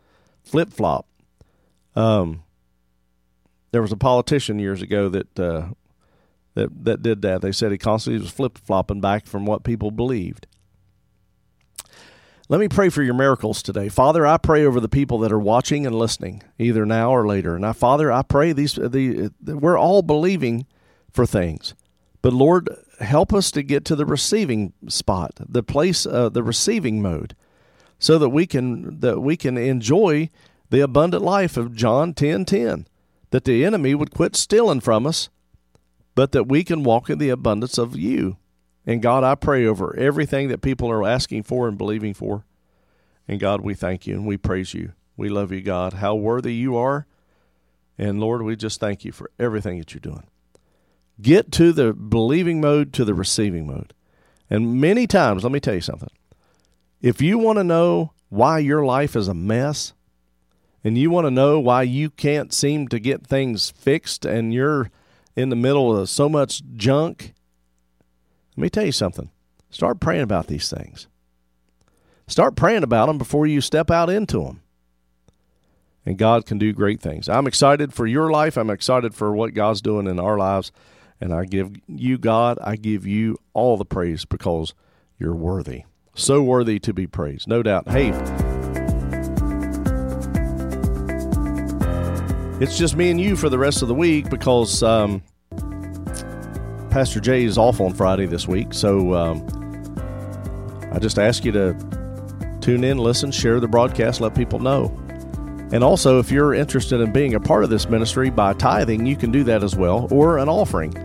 flip 0.43 0.73
flop. 0.73 1.07
Um, 1.95 2.43
there 3.71 3.83
was 3.83 3.93
a 3.93 3.97
politician 3.97 4.59
years 4.59 4.83
ago 4.83 5.09
that 5.09 5.39
uh, 5.39 5.69
that 6.55 6.85
that 6.85 7.03
did 7.03 7.23
that. 7.23 7.43
They 7.43 7.53
said 7.53 7.73
he 7.73 7.79
constantly 7.79 8.21
was 8.21 8.31
flip 8.31 8.59
flopping 8.59 9.01
back 9.01 9.27
from 9.27 9.47
what 9.47 9.65
people 9.65 9.91
believed. 9.91 10.47
Let 12.49 12.61
me 12.61 12.69
pray 12.69 12.91
for 12.91 13.03
your 13.03 13.15
miracles 13.15 13.63
today. 13.63 13.89
Father, 13.89 14.27
I 14.27 14.37
pray 14.37 14.67
over 14.67 14.79
the 14.79 14.89
people 14.89 15.19
that 15.21 15.33
are 15.33 15.39
watching 15.39 15.87
and 15.87 15.97
listening, 15.97 16.43
either 16.59 16.85
now 16.85 17.11
or 17.11 17.27
later. 17.27 17.59
Now, 17.59 17.73
Father, 17.73 18.13
I 18.13 18.23
pray 18.23 18.53
these 18.53 18.75
the 18.75 19.33
we're 19.45 19.79
all 19.79 20.03
believing 20.03 20.67
for 21.11 21.27
things. 21.27 21.75
But 22.25 22.33
Lord, 22.33 22.71
help 23.01 23.35
us 23.35 23.51
to 23.51 23.63
get 23.63 23.85
to 23.85 23.95
the 23.95 24.07
receiving 24.07 24.73
spot, 24.89 25.33
the 25.39 25.63
place 25.63 26.07
uh, 26.07 26.31
the 26.31 26.43
receiving 26.43 27.03
mode, 27.03 27.37
so 27.99 28.19
that 28.19 28.31
we 28.31 28.47
can 28.47 29.01
that 29.01 29.21
we 29.21 29.37
can 29.37 29.59
enjoy 29.59 30.31
the 30.71 30.81
abundant 30.81 31.23
life 31.23 31.59
of 31.59 31.75
John 31.75 32.15
10:10. 32.15 32.17
10, 32.17 32.45
10, 32.47 32.87
that 33.31 33.45
the 33.45 33.63
enemy 33.65 33.95
would 33.95 34.15
quit 34.15 34.37
stealing 34.37 34.81
from 34.81 35.07
us, 35.07 35.29
but 36.15 36.33
that 36.33 36.49
we 36.49 36.65
can 36.65 36.83
walk 36.83 37.11
in 37.11 37.19
the 37.19 37.29
abundance 37.29 37.77
of 37.77 37.95
you 37.95 38.39
and 38.87 39.01
God, 39.01 39.25
I 39.25 39.35
pray 39.35 39.67
over 39.67 39.97
everything 39.97 40.49
that 40.49 40.61
people 40.61 40.91
are 40.91 41.07
asking 41.07 41.45
for 41.45 41.69
and 41.69 41.79
believing 41.79 42.15
for. 42.15 42.45
And 43.27 43.41
God, 43.41 43.63
we 43.63 43.75
thank 43.75 44.07
you 44.07 44.15
and 44.15 44.27
we 44.27 44.37
praise 44.37 44.75
you. 44.75 44.93
We 45.17 45.29
love 45.29 45.53
you, 45.53 45.63
God. 45.63 45.95
How 45.95 46.15
worthy 46.15 46.55
you 46.55 46.77
are. 46.77 47.07
And 47.97 48.21
Lord, 48.21 48.43
we 48.43 48.57
just 48.57 48.81
thank 48.81 49.05
you 49.05 49.13
for 49.13 49.31
everything 49.39 49.79
that 49.79 49.95
you're 49.95 50.01
doing. 50.01 50.25
Get 51.21 51.53
to 51.53 51.73
the 51.73 51.93
believing 51.93 52.61
mode 52.61 52.93
to 52.95 53.05
the 53.05 53.15
receiving 53.15 53.67
mode. 53.67 53.95
And 54.51 54.81
many 54.81 55.07
times, 55.07 55.43
let 55.43 55.53
me 55.53 55.61
tell 55.61 55.75
you 55.75 55.81
something. 55.81 56.11
If 57.01 57.21
you 57.23 57.39
want 57.39 57.59
to 57.59 57.65
know 57.65 58.13
why 58.29 58.59
your 58.59 58.85
life 58.85 59.15
is 59.15 59.29
a 59.29 59.35
mess, 59.35 59.95
and 60.85 60.99
you 60.99 61.11
want 61.11 61.27
to 61.27 61.31
know 61.31 61.59
why 61.59 61.83
you 61.83 62.11
can't 62.11 62.53
seem 62.53 62.89
to 62.89 62.99
get 62.99 63.27
things 63.27 63.71
fixed 63.71 64.27
and 64.27 64.53
you're 64.53 64.91
in 65.35 65.49
the 65.49 65.57
middle 65.57 65.97
of 65.97 66.11
so 66.11 66.29
much 66.29 66.63
junk, 66.77 67.33
let 68.57 68.63
me 68.63 68.69
tell 68.69 68.85
you 68.85 68.93
something. 68.93 69.31
Start 69.71 69.99
praying 69.99 70.23
about 70.23 70.47
these 70.47 70.69
things. 70.71 71.09
Start 72.29 72.55
praying 72.55 72.85
about 72.85 73.07
them 73.07 73.19
before 73.19 73.47
you 73.47 73.61
step 73.61 73.91
out 73.91 74.11
into 74.11 74.45
them. 74.45 74.61
And 76.07 76.19
God 76.19 76.45
can 76.45 76.59
do 76.59 76.73
great 76.75 77.01
things. 77.01 77.31
I'm 77.31 77.47
excited 77.47 77.95
for 77.95 78.07
your 78.07 78.31
life. 78.31 78.59
I'm 78.59 78.71
excited 78.71 79.15
for 79.15 79.35
what 79.35 79.55
God's 79.55 79.81
doing 79.81 80.07
in 80.07 80.21
our 80.21 80.37
lives. 80.37 80.71
And 81.21 81.33
I 81.33 81.45
give 81.45 81.71
you, 81.87 82.19
God, 82.19 82.59
I 82.61 82.77
give 82.77 83.07
you 83.07 83.39
all 83.53 83.77
the 83.77 83.85
praise 83.85 84.25
because 84.25 84.75
you're 85.19 85.35
worthy. 85.35 85.85
So 86.15 86.43
worthy 86.43 86.79
to 86.81 86.93
be 86.93 87.07
praised. 87.07 87.49
No 87.49 87.63
doubt. 87.63 87.89
Hey, 87.89 88.11
it's 92.61 92.79
just 92.79 92.97
me 92.97 93.11
and 93.11 93.21
you 93.21 93.37
for 93.37 93.49
the 93.49 93.59
rest 93.59 93.83
of 93.83 93.89
the 93.89 93.95
week 93.95 94.31
because 94.31 94.83
um, 94.83 95.23
Pastor 96.91 97.21
Jay 97.21 97.45
is 97.45 97.59
off 97.59 97.81
on 97.81 97.93
Friday 97.93 98.27
this 98.27 98.47
week, 98.47 98.73
so 98.73 99.15
um, 99.15 99.45
I 100.93 101.01
just 101.01 101.19
ask 101.19 101.45
you 101.45 101.51
to 101.53 101.77
tune 102.61 102.85
in, 102.85 102.99
listen, 102.99 103.33
share 103.33 103.59
the 103.59 103.67
broadcast, 103.67 104.21
let 104.21 104.35
people 104.37 104.61
know. 104.61 105.04
And 105.73 105.83
also, 105.83 106.19
if 106.19 106.31
you're 106.31 106.55
interested 106.55 107.01
in 107.01 107.13
being 107.13 107.35
a 107.35 107.41
part 107.41 107.65
of 107.65 107.71
this 107.71 107.89
ministry 107.89 108.31
by 108.31 108.53
tithing, 108.53 109.07
you 109.07 109.17
can 109.17 109.31
do 109.31 109.45
that 109.45 109.63
as 109.63 109.75
well, 109.75 110.09
or 110.11 110.39
an 110.39 110.49
offering. 110.49 110.97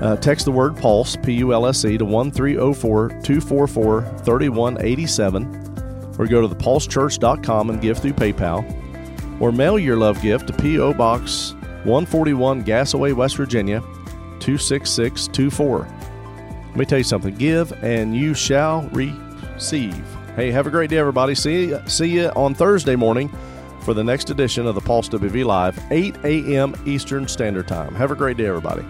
Uh, 0.00 0.16
text 0.16 0.44
the 0.44 0.52
word 0.52 0.76
PULSE, 0.76 1.16
P 1.16 1.32
U 1.34 1.52
L 1.52 1.66
S 1.66 1.84
E, 1.84 1.98
to 1.98 2.04
1304 2.04 3.08
244 3.08 4.02
3187, 4.02 6.14
or 6.18 6.26
go 6.26 6.46
to 6.46 6.54
thepulsechurch.com 6.54 7.70
and 7.70 7.80
give 7.80 7.98
through 7.98 8.12
PayPal, 8.12 9.40
or 9.40 9.50
mail 9.50 9.78
your 9.78 9.96
love 9.96 10.20
gift 10.22 10.46
to 10.48 10.52
P.O. 10.52 10.94
Box 10.94 11.54
141, 11.84 12.64
Gassaway, 12.64 13.14
West 13.14 13.36
Virginia 13.36 13.80
26624. 14.40 15.88
Let 16.68 16.76
me 16.76 16.84
tell 16.84 16.98
you 16.98 17.04
something 17.04 17.34
give 17.34 17.72
and 17.82 18.16
you 18.16 18.34
shall 18.34 18.82
receive. 18.90 20.04
Hey, 20.36 20.52
have 20.52 20.68
a 20.68 20.70
great 20.70 20.90
day, 20.90 20.98
everybody. 20.98 21.34
See, 21.34 21.74
see 21.86 22.10
you 22.10 22.28
on 22.36 22.54
Thursday 22.54 22.94
morning 22.94 23.32
for 23.88 23.94
the 23.94 24.04
next 24.04 24.28
edition 24.28 24.66
of 24.66 24.74
the 24.74 24.82
Pulse 24.82 25.08
WV 25.08 25.46
Live, 25.46 25.80
8 25.90 26.16
a.m. 26.22 26.74
Eastern 26.84 27.26
Standard 27.26 27.66
Time. 27.66 27.94
Have 27.94 28.10
a 28.10 28.14
great 28.14 28.36
day, 28.36 28.44
everybody. 28.44 28.84